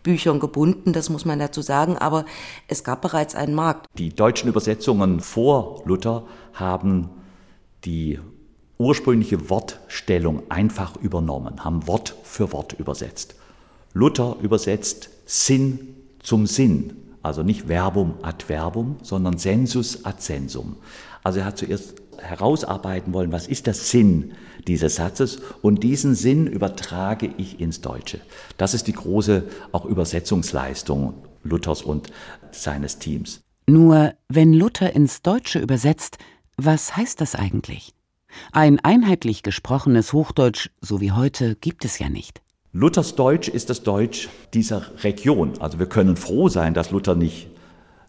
Büchern 0.03 0.41
gebunden, 0.41 0.93
das 0.93 1.09
muss 1.09 1.25
man 1.25 1.39
dazu 1.39 1.63
sagen, 1.63 1.99
aber 1.99 2.25
es 2.67 2.83
gab 2.83 3.03
bereits 3.03 3.35
einen 3.35 3.55
Markt. 3.55 3.87
Die 3.99 4.11
deutschen 4.11 4.49
Übersetzungen 4.49 5.21
vor 5.21 5.83
Luther 5.85 6.25
haben 6.55 7.11
die 7.85 8.19
ursprüngliche 8.79 9.49
Wortstellung 9.49 10.43
einfach 10.51 10.97
übernommen, 10.97 11.65
haben 11.65 11.87
Wort 11.87 12.15
für 12.23 12.53
Wort 12.53 12.75
übersetzt. 12.75 13.35
Luther 13.93 14.37
übersetzt 14.43 15.11
Sinn 15.25 15.97
zum 16.23 16.47
Sinn, 16.47 16.97
also 17.23 17.43
nicht 17.43 17.69
Verbum 17.69 18.15
ad 18.23 18.45
Verbum, 18.47 18.97
sondern 19.03 19.39
Sensus 19.39 20.05
ad 20.05 20.21
Sensum. 20.21 20.77
Also 21.23 21.41
er 21.41 21.47
hat 21.47 21.59
zuerst 21.59 21.95
herausarbeiten 22.19 23.13
wollen, 23.13 23.33
was 23.33 23.47
ist 23.47 23.67
der 23.67 23.75
Sinn 23.75 24.33
dieses 24.67 24.97
Satzes 24.97 25.41
und 25.63 25.83
diesen 25.83 26.15
Sinn 26.15 26.47
übertrage 26.47 27.31
ich 27.37 27.61
ins 27.61 27.81
Deutsche. 27.81 28.21
Das 28.57 28.75
ist 28.75 28.87
die 28.87 28.93
große 28.93 29.45
auch 29.73 29.85
Übersetzungsleistung 29.85 31.15
Luthers 31.43 31.83
und 31.83 32.09
seines 32.51 32.99
Teams. 32.99 33.41
Nur 33.69 34.15
wenn 34.29 34.53
Luther 34.53 34.93
ins 34.93 35.23
Deutsche 35.23 35.59
übersetzt, 35.59 36.19
was 36.57 36.97
heißt 36.97 37.21
das 37.21 37.35
eigentlich? 37.35 37.96
Ein 38.53 38.81
einheitlich 38.81 39.43
gesprochenes 39.43 40.13
Hochdeutsch, 40.13 40.71
so 40.81 41.01
wie 41.01 41.13
heute, 41.13 41.57
gibt 41.57 41.85
es 41.85 41.99
ja 41.99 42.09
nicht. 42.09 42.41
Luthers 42.73 43.15
Deutsch 43.15 43.49
ist 43.49 43.71
das 43.71 43.83
Deutsch 43.83 44.29
dieser 44.53 44.83
Region. 45.03 45.55
Also 45.61 45.79
wir 45.79 45.87
können 45.87 46.17
froh 46.17 46.49
sein, 46.49 46.75
dass 46.75 46.91
Luther 46.91 47.15
nicht 47.15 47.49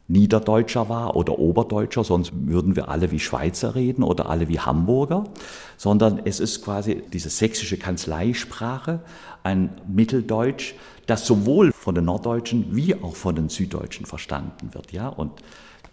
Niederdeutscher 0.09 0.87
war 0.87 1.15
oder 1.17 1.37
Oberdeutscher, 1.37 2.03
sonst 2.03 2.31
würden 2.33 2.75
wir 2.77 2.87
alle 2.87 3.11
wie 3.11 3.19
Schweizer 3.19 3.75
reden 3.75 4.03
oder 4.03 4.29
alle 4.29 4.47
wie 4.47 4.59
Hamburger, 4.59 5.25
sondern 5.75 6.21
es 6.23 6.39
ist 6.39 6.63
quasi 6.63 7.03
diese 7.11 7.29
sächsische 7.29 7.77
Kanzleisprache, 7.77 9.01
ein 9.43 9.69
Mitteldeutsch, 9.87 10.75
das 11.07 11.25
sowohl 11.25 11.71
von 11.73 11.95
den 11.95 12.05
Norddeutschen 12.05 12.75
wie 12.75 12.95
auch 12.95 13.15
von 13.15 13.35
den 13.35 13.49
Süddeutschen 13.49 14.05
verstanden 14.05 14.73
wird. 14.73 14.93
Ja? 14.93 15.09
Und 15.09 15.31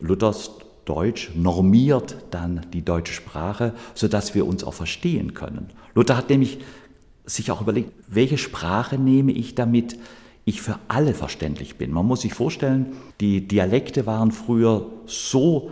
Luthers 0.01 0.53
Deutsch 0.85 1.31
normiert 1.35 2.17
dann 2.31 2.67
die 2.73 2.85
deutsche 2.85 3.15
Sprache, 3.15 3.73
sodass 3.95 4.35
wir 4.35 4.47
uns 4.47 4.65
auch 4.65 4.75
verstehen 4.75 5.35
können. 5.35 5.71
Luther 5.95 6.17
hat 6.17 6.31
nämlich 6.31 6.59
sich 7.27 7.51
auch 7.51 7.61
überlegt, 7.61 7.93
welche 8.09 8.39
Sprache 8.39 8.99
nehme 8.99 9.33
ich, 9.33 9.55
damit 9.55 9.99
ich 10.45 10.61
für 10.61 10.79
alle 10.89 11.15
verständlich 11.15 11.77
bin. 11.77 11.91
Man 11.91 12.07
muss 12.07 12.21
sich 12.21 12.35
vorstellen, 12.35 12.93
die 13.21 13.49
Dialekte 13.49 14.07
waren 14.07 14.31
früher 14.31 14.87
so 15.07 15.71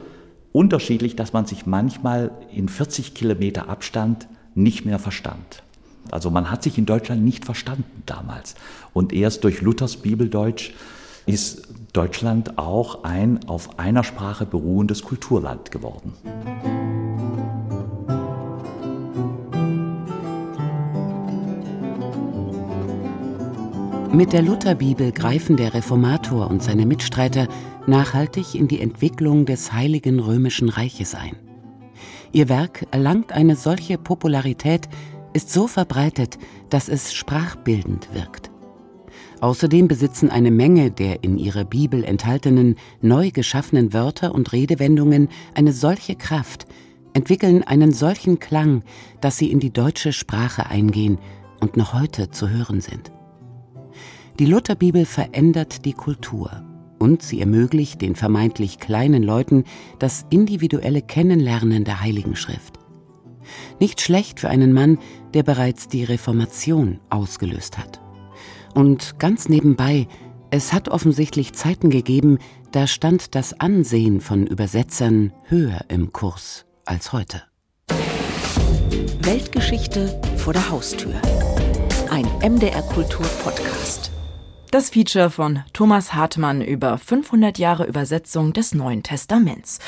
unterschiedlich, 0.53 1.17
dass 1.17 1.33
man 1.33 1.47
sich 1.47 1.67
manchmal 1.67 2.31
in 2.55 2.69
40 2.69 3.15
Kilometer 3.15 3.69
Abstand 3.69 4.29
nicht 4.55 4.85
mehr 4.85 4.99
verstand. 4.99 5.63
Also 6.11 6.31
man 6.31 6.51
hat 6.51 6.63
sich 6.63 6.79
in 6.79 6.87
Deutschland 6.87 7.23
nicht 7.23 7.45
verstanden 7.45 8.03
damals. 8.07 8.55
Und 8.93 9.13
erst 9.13 9.45
durch 9.45 9.61
Luthers 9.61 9.99
Bibeldeutsch 9.99 10.73
ist 11.27 11.69
Deutschland 11.93 12.59
auch 12.59 13.05
ein 13.05 13.47
auf 13.49 13.79
einer 13.79 14.05
Sprache 14.05 14.47
beruhendes 14.47 15.03
Kulturland 15.03 15.71
geworden. 15.71 16.15
Mit 24.13 24.35
der 24.35 24.43
Lutherbibel 24.43 25.11
greifen 25.11 25.57
der 25.57 25.73
Reformator 25.73 26.51
und 26.51 26.63
seine 26.63 26.85
Mitstreiter 26.85 27.49
nachhaltig 27.87 28.55
in 28.55 28.69
die 28.69 28.81
Entwicklung 28.81 29.47
des 29.47 29.73
Heiligen 29.73 30.21
Römischen 30.21 30.69
Reiches 30.69 31.15
ein. 31.15 31.37
Ihr 32.33 32.51
Werk 32.51 32.87
erlangt 32.91 33.33
eine 33.33 33.57
solche 33.57 33.97
Popularität, 33.99 34.89
ist 35.33 35.51
so 35.51 35.67
verbreitet, 35.67 36.39
dass 36.69 36.89
es 36.89 37.15
sprachbildend 37.15 38.15
wirkt. 38.15 38.52
Außerdem 39.43 39.89
besitzen 39.89 40.31
eine 40.31 40.53
Menge 40.53 40.93
der 40.93 41.25
in 41.25 41.37
ihrer 41.37 41.65
Bibel 41.65 42.05
enthaltenen 42.05 42.77
neu 43.01 43.33
geschaffenen 43.33 43.93
Wörter 43.93 44.37
und 44.37 44.53
Redewendungen 44.53 45.29
eine 45.55 45.73
solche 45.73 46.15
Kraft, 46.15 46.69
entwickeln 47.13 47.65
einen 47.65 47.93
solchen 47.93 48.39
Klang, 48.39 48.85
dass 49.21 49.39
sie 49.39 49.51
in 49.51 49.59
die 49.59 49.73
deutsche 49.73 50.13
Sprache 50.13 50.67
eingehen 50.67 51.19
und 51.59 51.77
noch 51.77 51.93
heute 51.93 52.31
zu 52.31 52.51
hören 52.51 52.81
sind. 52.81 53.11
Die 54.39 54.47
Lutherbibel 54.47 55.05
verändert 55.07 55.87
die 55.87 55.95
Kultur 55.95 56.63
und 57.01 57.21
sie 57.23 57.41
ermöglicht 57.41 58.01
den 58.01 58.15
vermeintlich 58.15 58.79
kleinen 58.79 59.25
Leuten 59.25 59.65
das 59.99 60.25
individuelle 60.31 61.03
Kennenlernen 61.03 61.83
der 61.83 62.01
Heiligen 62.01 62.37
Schrift. 62.37 62.79
Nicht 63.81 64.01
schlecht 64.01 64.39
für 64.39 64.51
einen 64.51 64.73
Mann, 64.73 64.99
der 65.35 65.43
bereits 65.43 65.89
die 65.89 66.05
Reformation 66.05 67.01
ausgelöst 67.11 67.77
hat. 67.77 68.02
Und 68.75 69.19
ganz 69.19 69.49
nebenbei, 69.49 70.09
es 70.51 70.73
hat 70.73 70.89
offensichtlich 70.89 71.53
Zeiten 71.53 71.91
gegeben, 71.91 72.39
da 72.73 72.87
stand 72.87 73.35
das 73.35 73.59
Ansehen 73.61 74.21
von 74.21 74.47
Übersetzern 74.47 75.33
höher 75.47 75.85
im 75.89 76.13
Kurs 76.13 76.65
als 76.87 77.13
heute. 77.13 77.43
Weltgeschichte 79.21 80.21
vor 80.39 80.55
der 80.55 80.71
Haustür. 80.71 81.15
Ein 82.11 82.27
MDR 82.43 82.83
Kultur 82.83 83.27
Podcast. 83.45 84.11
Das 84.71 84.89
Feature 84.89 85.29
von 85.29 85.63
Thomas 85.75 86.15
Hartmann 86.15 86.63
über 86.63 86.97
500 86.97 87.59
Jahre 87.59 87.85
Übersetzung 87.85 88.55
des 88.55 88.75
Neuen 88.75 89.03
Testaments. 89.03 89.81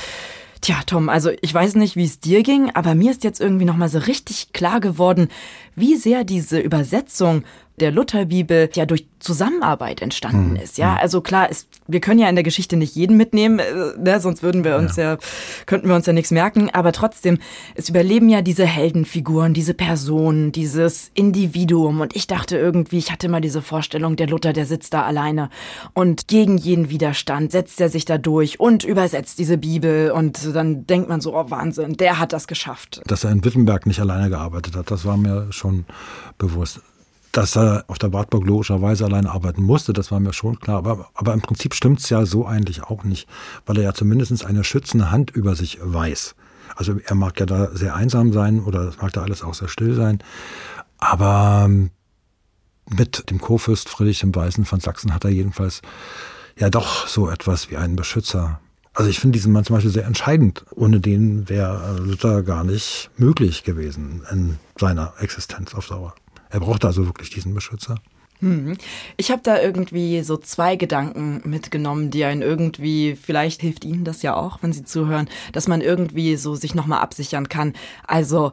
Tja, 0.65 0.77
Tom, 0.87 1.11
also 1.11 1.31
ich 1.43 1.53
weiß 1.53 1.75
nicht, 1.75 1.95
wie 1.95 2.05
es 2.05 2.21
dir 2.21 2.43
ging, 2.43 2.71
aber 2.71 2.95
mir 2.95 3.11
ist 3.11 3.23
jetzt 3.23 3.39
irgendwie 3.39 3.67
noch 3.67 3.77
mal 3.77 3.91
so 3.91 3.99
richtig 3.99 4.55
klar 4.55 4.81
geworden, 4.81 5.29
wie 5.77 5.97
sehr 5.97 6.25
diese 6.25 6.59
Übersetzung 6.59 7.45
der 7.81 7.91
Lutherbibel 7.91 8.69
ja 8.75 8.87
durch 8.87 9.07
Zusammenarbeit 9.19 10.03
entstanden 10.03 10.51
mhm. 10.51 10.57
ist. 10.57 10.77
Ja, 10.77 10.93
hm. 10.93 10.99
also 11.01 11.23
klar, 11.23 11.51
ist, 11.51 11.67
wir 11.89 12.01
können 12.01 12.21
ja 12.21 12.29
in 12.29 12.37
der 12.37 12.45
Geschichte 12.45 12.77
nicht 12.77 12.95
jeden 12.95 13.17
mitnehmen, 13.17 13.59
äh, 13.59 13.99
ne, 13.99 14.21
sonst 14.21 14.43
würden 14.43 14.65
wir 14.65 14.77
uns 14.77 14.97
ja. 14.97 15.15
ja. 15.15 15.19
könnten 15.65 15.89
wir 15.89 15.95
uns 15.95 16.05
ja 16.07 16.13
nichts 16.13 16.31
merken. 16.31 16.69
Aber 16.71 16.93
trotzdem, 16.93 17.39
es 17.75 17.89
überleben 17.89 18.29
ja 18.29 18.43
diese 18.43 18.67
Heldenfiguren, 18.67 19.55
diese 19.55 19.73
Personen, 19.73 20.53
dieses 20.53 21.11
Individuum. 21.15 22.03
Und 22.03 22.15
ich 22.15 22.27
dachte 22.27 22.59
irgendwie, 22.59 22.99
ich 22.99 23.11
hatte 23.11 23.29
mal 23.29 23.41
diese 23.41 23.63
Vorstellung, 23.63 24.17
der 24.17 24.29
Luther, 24.29 24.53
der 24.53 24.67
sitzt 24.67 24.93
da 24.93 25.03
alleine 25.03 25.49
und 25.95 26.29
gegen 26.29 26.59
jeden 26.59 26.91
Widerstand 26.91 27.51
setzt 27.51 27.81
er 27.81 27.89
sich 27.89 28.05
da 28.05 28.19
durch 28.19 28.61
und 28.61 28.85
übersetzt 28.85 29.39
diese 29.39 29.57
Bibel. 29.57 30.11
Und 30.11 30.55
dann 30.55 30.87
denkt 30.87 31.09
man 31.09 31.23
so, 31.23 31.35
oh 31.35 31.51
Wahnsinn, 31.51 31.95
der 31.95 32.19
hat 32.19 32.35
das 32.35 32.47
geschafft. 32.47 33.01
Dass 33.07 33.25
er 33.25 33.33
in 33.33 33.43
Wittenberg 33.43 33.87
nicht 33.87 34.01
alleine 34.01 34.29
gearbeitet 34.29 34.77
hat, 34.77 34.91
das 34.91 35.07
war 35.07 35.17
mir 35.17 35.47
schon 35.51 35.64
bewusst 36.39 36.81
dass 37.35 37.57
er 37.57 37.85
auf 37.89 37.99
der 37.99 38.13
Wartburg 38.13 38.47
logischerweise 38.47 39.05
alleine 39.05 39.31
arbeiten 39.31 39.65
musste, 39.65 39.93
das 39.93 40.13
war 40.13 40.21
mir 40.21 40.33
schon 40.33 40.61
klar. 40.61 40.79
Aber, 40.79 41.09
aber 41.15 41.35
im 41.35 41.41
Prinzip 41.41 41.75
stimmt 41.75 41.99
es 41.99 42.09
ja 42.09 42.25
so 42.27 42.47
eigentlich 42.47 42.85
auch 42.85 43.03
nicht, 43.03 43.29
weil 43.67 43.79
er 43.79 43.83
ja 43.83 43.93
zumindest 43.93 44.45
eine 44.45 44.63
schützende 44.63 45.11
Hand 45.11 45.33
über 45.33 45.57
sich 45.57 45.81
weiß. 45.83 46.37
Also 46.77 46.97
er 47.05 47.15
mag 47.17 47.39
ja 47.41 47.47
da 47.47 47.75
sehr 47.75 47.97
einsam 47.97 48.33
sein 48.33 48.61
oder 48.61 48.83
es 48.83 48.99
mag 48.99 49.13
da 49.13 49.23
alles 49.23 49.43
auch 49.43 49.55
sehr 49.55 49.69
still 49.69 49.95
sein. 49.95 50.23
Aber 50.99 51.65
ähm, 51.65 51.91
mit 52.89 53.31
dem 53.31 53.41
Kurfürst 53.41 53.89
Friedrich 53.89 54.21
dem 54.21 54.35
Weißen 54.35 54.65
von 54.65 54.79
Sachsen 54.79 55.13
hat 55.13 55.25
er 55.25 55.31
jedenfalls 55.31 55.83
ja 56.57 56.71
doch 56.71 57.09
so 57.09 57.29
etwas 57.29 57.69
wie 57.69 57.77
einen 57.77 57.97
Beschützer. 57.97 58.61
Also 58.95 59.11
ich 59.11 59.19
finde 59.19 59.37
diesen 59.37 59.53
Mann 59.53 59.65
zum 59.65 59.75
Beispiel 59.75 59.93
sehr 59.93 60.07
entscheidend. 60.07 60.65
Ohne 60.71 61.01
den 61.01 61.49
wäre 61.49 61.99
Luther 61.99 62.43
gar 62.43 62.63
nicht 62.65 63.11
möglich 63.17 63.65
gewesen 63.65 64.23
in 64.31 64.59
seiner 64.79 65.15
Existenz 65.21 65.75
auf 65.75 65.89
Dauer. 65.89 66.15
Er 66.51 66.61
brauchte 66.61 66.87
also 66.87 67.05
wirklich 67.05 67.31
diesen 67.31 67.55
Beschützer. 67.55 67.97
Hm. 68.39 68.77
Ich 69.17 69.31
habe 69.31 69.43
da 69.43 69.61
irgendwie 69.61 70.23
so 70.23 70.37
zwei 70.37 70.77
Gedanken 70.77 71.41
mitgenommen, 71.45 72.11
die 72.11 72.25
einen 72.25 72.43
irgendwie, 72.43 73.17
vielleicht 73.21 73.63
hilft 73.63 73.85
Ihnen 73.85 74.05
das 74.05 74.23
ja 74.23 74.37
auch, 74.37 74.63
wenn 74.63 74.73
Sie 74.73 74.85
zuhören, 74.85 75.29
dass 75.53 75.67
man 75.67 75.81
irgendwie 75.81 76.37
so 76.37 76.55
sich 76.55 76.75
nochmal 76.75 77.01
absichern 77.01 77.49
kann. 77.49 77.73
Also 78.07 78.53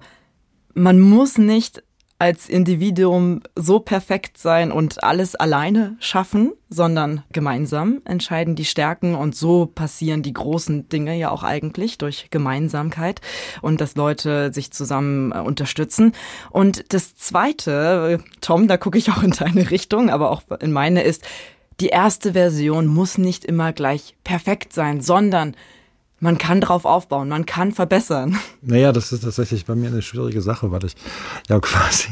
man 0.73 0.99
muss 0.99 1.37
nicht 1.37 1.83
als 2.21 2.47
Individuum 2.47 3.41
so 3.55 3.79
perfekt 3.79 4.37
sein 4.37 4.71
und 4.71 5.03
alles 5.03 5.33
alleine 5.33 5.95
schaffen, 5.97 6.53
sondern 6.69 7.23
gemeinsam 7.31 8.03
entscheiden 8.05 8.55
die 8.55 8.63
Stärken 8.63 9.15
und 9.15 9.33
so 9.33 9.65
passieren 9.65 10.21
die 10.21 10.31
großen 10.31 10.87
Dinge 10.87 11.17
ja 11.17 11.31
auch 11.31 11.41
eigentlich 11.41 11.97
durch 11.97 12.27
Gemeinsamkeit 12.29 13.21
und 13.63 13.81
dass 13.81 13.95
Leute 13.95 14.53
sich 14.53 14.69
zusammen 14.69 15.31
äh, 15.31 15.39
unterstützen. 15.39 16.11
Und 16.51 16.93
das 16.93 17.15
Zweite, 17.15 18.23
Tom, 18.39 18.67
da 18.67 18.77
gucke 18.77 18.99
ich 18.99 19.09
auch 19.09 19.23
in 19.23 19.31
deine 19.31 19.71
Richtung, 19.71 20.11
aber 20.11 20.29
auch 20.29 20.43
in 20.59 20.71
meine 20.71 21.01
ist, 21.01 21.23
die 21.79 21.87
erste 21.87 22.33
Version 22.33 22.85
muss 22.85 23.17
nicht 23.17 23.45
immer 23.45 23.73
gleich 23.73 24.15
perfekt 24.23 24.73
sein, 24.73 25.01
sondern 25.01 25.55
man 26.21 26.37
kann 26.37 26.61
drauf 26.61 26.85
aufbauen, 26.85 27.27
man 27.27 27.45
kann 27.45 27.73
verbessern. 27.73 28.37
Naja, 28.63 28.91
das 28.91 29.11
ist 29.11 29.23
tatsächlich 29.23 29.65
bei 29.65 29.73
mir 29.73 29.87
eine 29.87 30.03
schwierige 30.03 30.39
Sache, 30.43 30.71
weil 30.71 30.85
ich 30.85 30.95
ja 31.49 31.59
quasi 31.61 32.09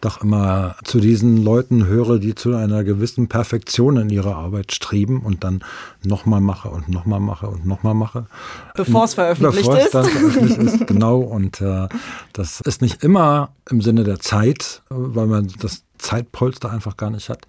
doch 0.00 0.22
immer 0.22 0.74
zu 0.84 1.00
diesen 1.00 1.36
Leuten 1.36 1.86
höre, 1.86 2.18
die 2.18 2.34
zu 2.34 2.54
einer 2.54 2.82
gewissen 2.82 3.28
Perfektion 3.28 3.98
in 3.98 4.08
ihrer 4.08 4.36
Arbeit 4.36 4.72
streben 4.72 5.20
und 5.20 5.44
dann 5.44 5.62
nochmal 6.02 6.40
mache 6.40 6.70
und 6.70 6.88
nochmal 6.88 7.20
mache 7.20 7.46
und 7.46 7.66
nochmal 7.66 7.92
mache. 7.92 8.26
Bevor 8.74 9.04
es 9.04 9.14
veröffentlicht 9.14 9.68
Bevor 9.68 9.78
ist. 9.78 9.84
Es 9.86 9.90
dann 9.92 10.04
veröffentlicht 10.06 10.58
ist, 10.58 10.86
genau. 10.86 11.18
Und 11.20 11.60
äh, 11.60 11.88
das 12.32 12.62
ist 12.62 12.80
nicht 12.80 13.04
immer 13.04 13.50
im 13.68 13.82
Sinne 13.82 14.04
der 14.04 14.18
Zeit, 14.18 14.82
weil 14.88 15.26
man 15.26 15.52
das 15.60 15.84
Zeitpolster 16.02 16.70
einfach 16.70 16.96
gar 16.96 17.10
nicht 17.10 17.28
hat. 17.28 17.46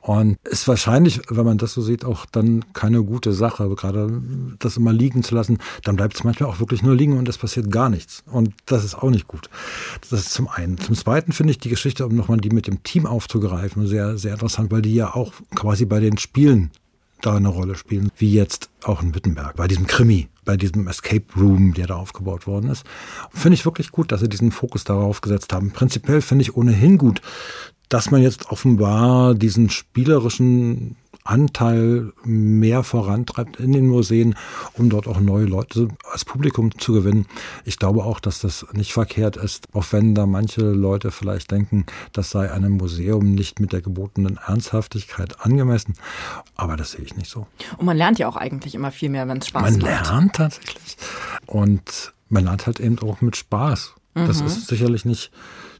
Und 0.00 0.36
ist 0.44 0.68
wahrscheinlich, 0.68 1.20
wenn 1.28 1.44
man 1.44 1.58
das 1.58 1.72
so 1.72 1.82
sieht, 1.82 2.04
auch 2.04 2.26
dann 2.26 2.64
keine 2.72 3.02
gute 3.02 3.32
Sache, 3.32 3.68
gerade 3.74 4.22
das 4.58 4.76
immer 4.76 4.92
liegen 4.92 5.22
zu 5.22 5.34
lassen. 5.34 5.58
Dann 5.82 5.96
bleibt 5.96 6.14
es 6.14 6.24
manchmal 6.24 6.50
auch 6.50 6.60
wirklich 6.60 6.82
nur 6.82 6.94
liegen 6.94 7.18
und 7.18 7.28
es 7.28 7.38
passiert 7.38 7.70
gar 7.70 7.88
nichts. 7.88 8.22
Und 8.30 8.54
das 8.66 8.84
ist 8.84 8.94
auch 8.94 9.10
nicht 9.10 9.26
gut. 9.26 9.50
Das 10.10 10.20
ist 10.20 10.32
zum 10.32 10.48
einen. 10.48 10.78
Zum 10.78 10.94
zweiten 10.94 11.32
finde 11.32 11.52
ich 11.52 11.58
die 11.58 11.70
Geschichte, 11.70 12.06
um 12.06 12.14
nochmal 12.14 12.38
die 12.38 12.50
mit 12.50 12.66
dem 12.66 12.82
Team 12.82 13.06
aufzugreifen, 13.06 13.86
sehr, 13.86 14.18
sehr 14.18 14.34
interessant, 14.34 14.70
weil 14.70 14.82
die 14.82 14.94
ja 14.94 15.14
auch 15.14 15.32
quasi 15.54 15.86
bei 15.86 16.00
den 16.00 16.18
Spielen 16.18 16.70
da 17.20 17.36
eine 17.36 17.48
Rolle 17.48 17.74
spielen, 17.74 18.10
wie 18.18 18.32
jetzt 18.32 18.70
auch 18.84 19.02
in 19.02 19.14
Wittenberg, 19.14 19.56
bei 19.56 19.66
diesem 19.66 19.86
Krimi, 19.86 20.28
bei 20.44 20.56
diesem 20.56 20.86
Escape 20.86 21.24
Room, 21.36 21.74
der 21.74 21.86
da 21.86 21.96
aufgebaut 21.96 22.46
worden 22.46 22.70
ist. 22.70 22.84
Finde 23.32 23.54
ich 23.54 23.64
wirklich 23.64 23.90
gut, 23.90 24.12
dass 24.12 24.20
sie 24.20 24.28
diesen 24.28 24.52
Fokus 24.52 24.84
darauf 24.84 25.20
gesetzt 25.20 25.52
haben. 25.52 25.70
Prinzipiell 25.72 26.20
finde 26.20 26.42
ich 26.42 26.56
ohnehin 26.56 26.98
gut, 26.98 27.20
dass 27.88 28.10
man 28.10 28.22
jetzt 28.22 28.50
offenbar 28.50 29.34
diesen 29.34 29.70
spielerischen 29.70 30.96
Anteil 31.26 32.12
mehr 32.24 32.82
vorantreibt 32.82 33.58
in 33.58 33.72
den 33.72 33.88
Museen, 33.88 34.36
um 34.74 34.88
dort 34.88 35.06
auch 35.08 35.20
neue 35.20 35.44
Leute 35.44 35.88
als 36.10 36.24
Publikum 36.24 36.78
zu 36.78 36.92
gewinnen. 36.92 37.26
Ich 37.64 37.78
glaube 37.78 38.04
auch, 38.04 38.20
dass 38.20 38.40
das 38.40 38.66
nicht 38.72 38.92
verkehrt 38.92 39.36
ist, 39.36 39.68
auch 39.72 39.86
wenn 39.90 40.14
da 40.14 40.26
manche 40.26 40.62
Leute 40.62 41.10
vielleicht 41.10 41.50
denken, 41.50 41.86
das 42.12 42.30
sei 42.30 42.50
einem 42.50 42.76
Museum 42.76 43.34
nicht 43.34 43.60
mit 43.60 43.72
der 43.72 43.80
gebotenen 43.80 44.38
Ernsthaftigkeit 44.46 45.40
angemessen. 45.40 45.94
Aber 46.54 46.76
das 46.76 46.92
sehe 46.92 47.04
ich 47.04 47.16
nicht 47.16 47.30
so. 47.30 47.46
Und 47.76 47.86
man 47.86 47.96
lernt 47.96 48.18
ja 48.18 48.28
auch 48.28 48.36
eigentlich 48.36 48.74
immer 48.74 48.92
viel 48.92 49.08
mehr, 49.08 49.26
wenn 49.28 49.38
es 49.38 49.48
Spaß 49.48 49.62
macht. 49.62 49.72
Man 49.72 49.80
lernt 49.80 50.34
tatsächlich. 50.34 50.96
Und 51.46 52.14
man 52.28 52.44
lernt 52.44 52.66
halt 52.66 52.80
eben 52.80 52.98
auch 53.00 53.20
mit 53.20 53.36
Spaß. 53.36 53.94
Mhm. 54.14 54.26
Das 54.26 54.40
ist 54.40 54.68
sicherlich 54.68 55.04
nicht 55.04 55.30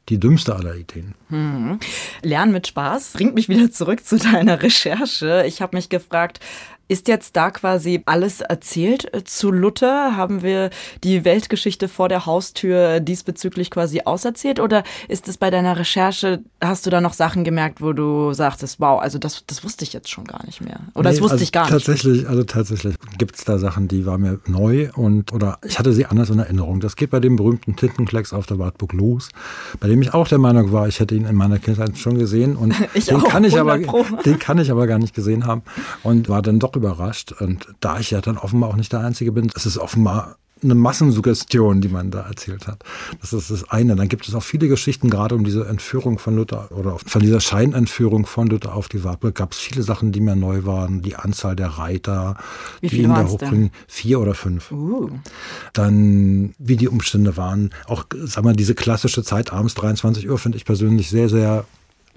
die 0.09 0.19
dümmste 0.19 0.55
aller 0.55 0.75
Ideen. 0.75 1.15
Hm. 1.29 1.79
Lernen 2.21 2.53
mit 2.53 2.67
Spaß 2.67 3.13
bringt 3.13 3.35
mich 3.35 3.49
wieder 3.49 3.71
zurück 3.71 4.05
zu 4.05 4.17
deiner 4.17 4.61
Recherche. 4.61 5.43
Ich 5.45 5.61
habe 5.61 5.75
mich 5.75 5.89
gefragt, 5.89 6.39
ist 6.87 7.07
jetzt 7.07 7.35
da 7.35 7.51
quasi 7.51 8.01
alles 8.05 8.41
erzählt 8.41 9.13
äh, 9.13 9.23
zu 9.23 9.51
Luther? 9.51 10.15
Haben 10.15 10.41
wir 10.41 10.69
die 11.03 11.25
Weltgeschichte 11.25 11.87
vor 11.87 12.09
der 12.09 12.25
Haustür 12.25 12.99
diesbezüglich 12.99 13.71
quasi 13.71 14.01
auserzählt? 14.05 14.59
Oder 14.59 14.83
ist 15.07 15.27
es 15.27 15.37
bei 15.37 15.49
deiner 15.49 15.77
Recherche, 15.77 16.39
hast 16.61 16.85
du 16.85 16.89
da 16.89 17.01
noch 17.01 17.13
Sachen 17.13 17.43
gemerkt, 17.43 17.81
wo 17.81 17.93
du 17.93 18.33
sagtest, 18.33 18.79
wow, 18.79 19.01
also 19.01 19.19
das, 19.19 19.43
das 19.47 19.63
wusste 19.63 19.83
ich 19.83 19.93
jetzt 19.93 20.09
schon 20.09 20.25
gar 20.25 20.45
nicht 20.45 20.61
mehr? 20.61 20.79
Oder 20.93 21.09
nee, 21.09 21.15
das 21.15 21.21
wusste 21.21 21.33
also 21.33 21.43
ich 21.43 21.51
gar 21.51 21.67
tatsächlich, 21.67 22.19
nicht? 22.19 22.27
Also 22.27 22.43
tatsächlich 22.43 22.95
gibt 23.17 23.35
es 23.35 23.43
da 23.43 23.57
Sachen, 23.57 23.87
die 23.87 24.05
waren 24.05 24.21
mir 24.21 24.39
neu 24.47 24.89
und 24.95 25.33
oder 25.33 25.59
ich 25.65 25.79
hatte 25.79 25.91
sie 25.91 26.05
anders 26.05 26.29
in 26.29 26.39
Erinnerung. 26.39 26.79
Das 26.79 26.95
geht 26.95 27.09
bei 27.09 27.19
dem 27.19 27.35
berühmten 27.35 27.75
Tintenklecks 27.75 28.31
auf 28.31 28.45
der 28.45 28.59
Wartburg 28.59 28.93
los, 28.93 29.29
bei 29.79 29.87
dem 29.87 30.01
ich 30.01 30.13
auch 30.13 30.27
der 30.27 30.37
Meinung 30.37 30.71
war, 30.71 30.87
ich 30.87 30.99
hätte 30.99 31.15
ihn 31.15 31.25
in 31.25 31.35
meiner 31.35 31.59
Kindheit 31.59 31.97
schon 31.97 32.17
gesehen 32.17 32.55
und 32.55 32.73
den, 33.07 33.15
auch, 33.15 33.27
kann 33.27 33.43
ich 33.43 33.59
aber, 33.59 33.77
den 34.25 34.39
kann 34.39 34.57
ich 34.57 34.71
aber 34.71 34.87
gar 34.87 34.99
nicht 34.99 35.13
gesehen 35.13 35.45
haben 35.45 35.63
und 36.03 36.29
war 36.29 36.41
dann 36.41 36.59
doch 36.59 36.76
überrascht. 36.77 37.33
Und 37.33 37.67
da 37.79 37.99
ich 37.99 38.11
ja 38.11 38.21
dann 38.21 38.37
offenbar 38.37 38.69
auch 38.69 38.75
nicht 38.75 38.93
der 38.93 39.01
Einzige 39.01 39.31
bin, 39.31 39.51
es 39.55 39.65
ist 39.65 39.77
offenbar 39.77 40.37
eine 40.63 40.75
Massensuggestion, 40.75 41.81
die 41.81 41.87
man 41.87 42.11
da 42.11 42.21
erzählt 42.21 42.67
hat. 42.67 42.83
Das 43.21 43.33
ist 43.33 43.51
das 43.51 43.69
eine. 43.69 43.95
Dann 43.95 44.07
gibt 44.07 44.27
es 44.27 44.35
auch 44.35 44.43
viele 44.43 44.67
Geschichten, 44.67 45.09
gerade 45.09 45.35
um 45.35 45.43
diese 45.43 45.67
Entführung 45.67 46.17
von 46.19 46.35
Luther 46.35 46.71
oder 46.71 46.97
von 46.97 47.21
dieser 47.21 47.39
Scheinentführung 47.39 48.25
von 48.25 48.47
Luther 48.47 48.73
auf 48.73 48.89
die 48.89 49.03
Wartburg. 49.03 49.35
Gab 49.35 49.51
es 49.51 49.59
viele 49.59 49.83
Sachen, 49.83 50.11
die 50.11 50.19
mir 50.19 50.35
neu 50.35 50.65
waren. 50.65 51.01
Die 51.01 51.15
Anzahl 51.15 51.55
der 51.55 51.67
Reiter, 51.67 52.37
die 52.81 53.01
ihn 53.01 53.09
da 53.09 53.27
hochbringen. 53.27 53.71
Vier 53.87 54.19
oder 54.19 54.33
fünf. 54.33 54.71
Uh. 54.71 55.09
Dann, 55.73 56.53
wie 56.57 56.75
die 56.75 56.87
Umstände 56.87 57.37
waren. 57.37 57.71
Auch, 57.87 58.05
sag 58.23 58.43
mal, 58.43 58.55
diese 58.55 58.75
klassische 58.75 59.23
Zeit 59.23 59.53
abends 59.53 59.75
23 59.75 60.29
Uhr 60.29 60.37
finde 60.39 60.57
ich 60.57 60.65
persönlich 60.65 61.09
sehr, 61.09 61.29
sehr 61.29 61.65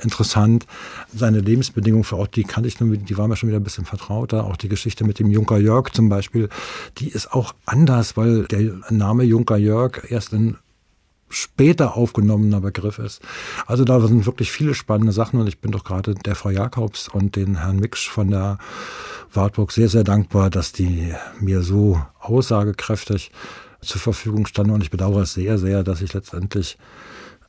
interessant. 0.02 0.66
Seine 1.14 1.40
Lebensbedingungen 1.40 2.04
vor 2.04 2.18
Ort, 2.18 2.36
die 2.36 2.44
kannte 2.44 2.68
ich 2.68 2.80
nur, 2.80 2.96
die 2.96 3.18
waren 3.18 3.30
mir 3.30 3.36
schon 3.36 3.48
wieder 3.48 3.60
ein 3.60 3.64
bisschen 3.64 3.84
vertrauter. 3.84 4.44
Auch 4.44 4.56
die 4.56 4.68
Geschichte 4.68 5.04
mit 5.04 5.18
dem 5.18 5.30
Junker 5.30 5.58
Jörg 5.58 5.90
zum 5.92 6.08
Beispiel, 6.08 6.48
die 6.98 7.08
ist 7.08 7.32
auch 7.32 7.54
anders, 7.66 8.16
weil 8.16 8.44
der 8.44 8.72
Name 8.90 9.24
Junker 9.24 9.56
Jörg 9.56 10.10
erst 10.10 10.32
in 10.32 10.56
später 11.30 11.96
aufgenommener 11.96 12.60
Begriff 12.60 12.98
ist. 12.98 13.22
Also 13.66 13.84
da 13.84 14.00
sind 14.00 14.26
wirklich 14.26 14.50
viele 14.50 14.74
spannende 14.74 15.12
Sachen 15.12 15.40
und 15.40 15.46
ich 15.46 15.60
bin 15.60 15.70
doch 15.70 15.84
gerade 15.84 16.14
der 16.14 16.34
Frau 16.34 16.50
Jakobs 16.50 17.08
und 17.08 17.36
den 17.36 17.60
Herrn 17.60 17.76
Miksch 17.76 18.08
von 18.08 18.30
der 18.30 18.58
Wartburg 19.32 19.70
sehr, 19.70 19.88
sehr 19.88 20.02
dankbar, 20.02 20.50
dass 20.50 20.72
die 20.72 21.14
mir 21.38 21.62
so 21.62 22.02
aussagekräftig 22.18 23.30
zur 23.80 24.00
Verfügung 24.00 24.46
standen 24.46 24.72
und 24.72 24.82
ich 24.82 24.90
bedauere 24.90 25.22
es 25.22 25.32
sehr, 25.32 25.56
sehr, 25.56 25.84
dass 25.84 26.02
ich 26.02 26.12
letztendlich 26.12 26.76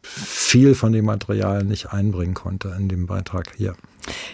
viel 0.04 0.76
von 0.76 0.92
dem 0.92 1.06
Material 1.06 1.64
nicht 1.64 1.94
einbringen 1.94 2.34
konnte 2.34 2.76
in 2.78 2.90
dem 2.90 3.06
Beitrag 3.08 3.54
hier. 3.56 3.76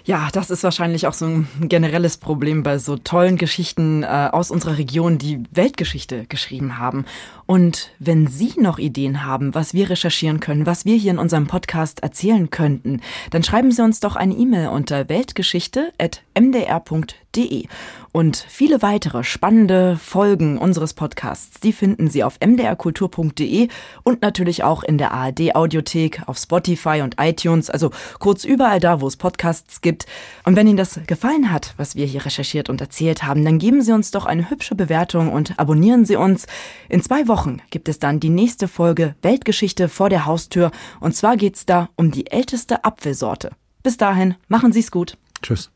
Ja, 0.05 0.29
das 0.31 0.49
ist 0.49 0.63
wahrscheinlich 0.63 1.07
auch 1.07 1.13
so 1.13 1.25
ein 1.25 1.47
generelles 1.61 2.17
Problem 2.17 2.63
bei 2.63 2.77
so 2.77 2.95
tollen 2.95 3.37
Geschichten 3.37 4.03
äh, 4.03 4.29
aus 4.31 4.49
unserer 4.51 4.77
Region, 4.77 5.17
die 5.17 5.43
Weltgeschichte 5.51 6.25
geschrieben 6.27 6.77
haben. 6.77 7.05
Und 7.47 7.89
wenn 7.97 8.27
Sie 8.27 8.53
noch 8.57 8.77
Ideen 8.77 9.25
haben, 9.25 9.55
was 9.55 9.73
wir 9.73 9.89
recherchieren 9.89 10.41
können, 10.41 10.65
was 10.65 10.83
wir 10.83 10.97
hier 10.97 11.11
in 11.11 11.17
unserem 11.17 11.47
Podcast 11.47 12.03
erzählen 12.03 12.49
könnten, 12.49 12.99
dann 13.31 13.43
schreiben 13.43 13.71
Sie 13.71 13.81
uns 13.81 14.01
doch 14.01 14.17
eine 14.17 14.35
E-Mail 14.35 14.67
unter 14.67 15.07
weltgeschichte.mdr.de. 15.07 17.67
Und 18.11 18.45
viele 18.49 18.81
weitere 18.81 19.23
spannende 19.23 19.95
Folgen 19.95 20.57
unseres 20.57 20.95
Podcasts, 20.95 21.59
die 21.59 21.71
finden 21.71 22.09
Sie 22.09 22.23
auf 22.23 22.39
mdrkultur.de 22.39 23.67
und 24.01 24.23
natürlich 24.23 24.63
auch 24.63 24.81
in 24.81 24.97
der 24.97 25.11
ARD 25.11 25.55
Audiothek, 25.55 26.23
auf 26.25 26.39
Spotify 26.39 27.01
und 27.03 27.17
iTunes, 27.19 27.69
also 27.69 27.91
kurz 28.17 28.43
überall 28.43 28.79
da, 28.79 29.01
wo 29.01 29.07
es 29.07 29.17
Podcasts 29.17 29.81
gibt. 29.81 30.07
Und 30.45 30.55
wenn 30.55 30.65
Ihnen 30.65 30.77
das 30.77 30.99
gefallen 31.05 31.51
hat, 31.51 31.75
was 31.77 31.95
wir 31.95 32.07
hier 32.07 32.25
recherchiert 32.25 32.69
und 32.69 32.81
erzählt 32.81 33.21
haben, 33.21 33.45
dann 33.45 33.59
geben 33.59 33.83
Sie 33.83 33.93
uns 33.93 34.09
doch 34.09 34.25
eine 34.25 34.49
hübsche 34.49 34.73
Bewertung 34.73 35.31
und 35.31 35.59
abonnieren 35.59 36.03
Sie 36.03 36.15
uns. 36.15 36.47
In 36.89 37.03
zwei 37.03 37.27
Wochen 37.37 37.61
gibt 37.69 37.87
es 37.87 37.99
dann 37.99 38.19
die 38.19 38.31
nächste 38.31 38.67
Folge 38.67 39.15
Weltgeschichte 39.21 39.89
vor 39.89 40.09
der 40.09 40.25
Haustür 40.25 40.71
und 40.99 41.15
zwar 41.15 41.37
geht's 41.37 41.67
da 41.67 41.89
um 41.95 42.09
die 42.09 42.31
älteste 42.31 42.83
Apfelsorte. 42.83 43.51
Bis 43.83 43.95
dahin, 43.95 44.33
machen 44.47 44.73
Sie's 44.73 44.89
gut. 44.89 45.19
Tschüss. 45.43 45.69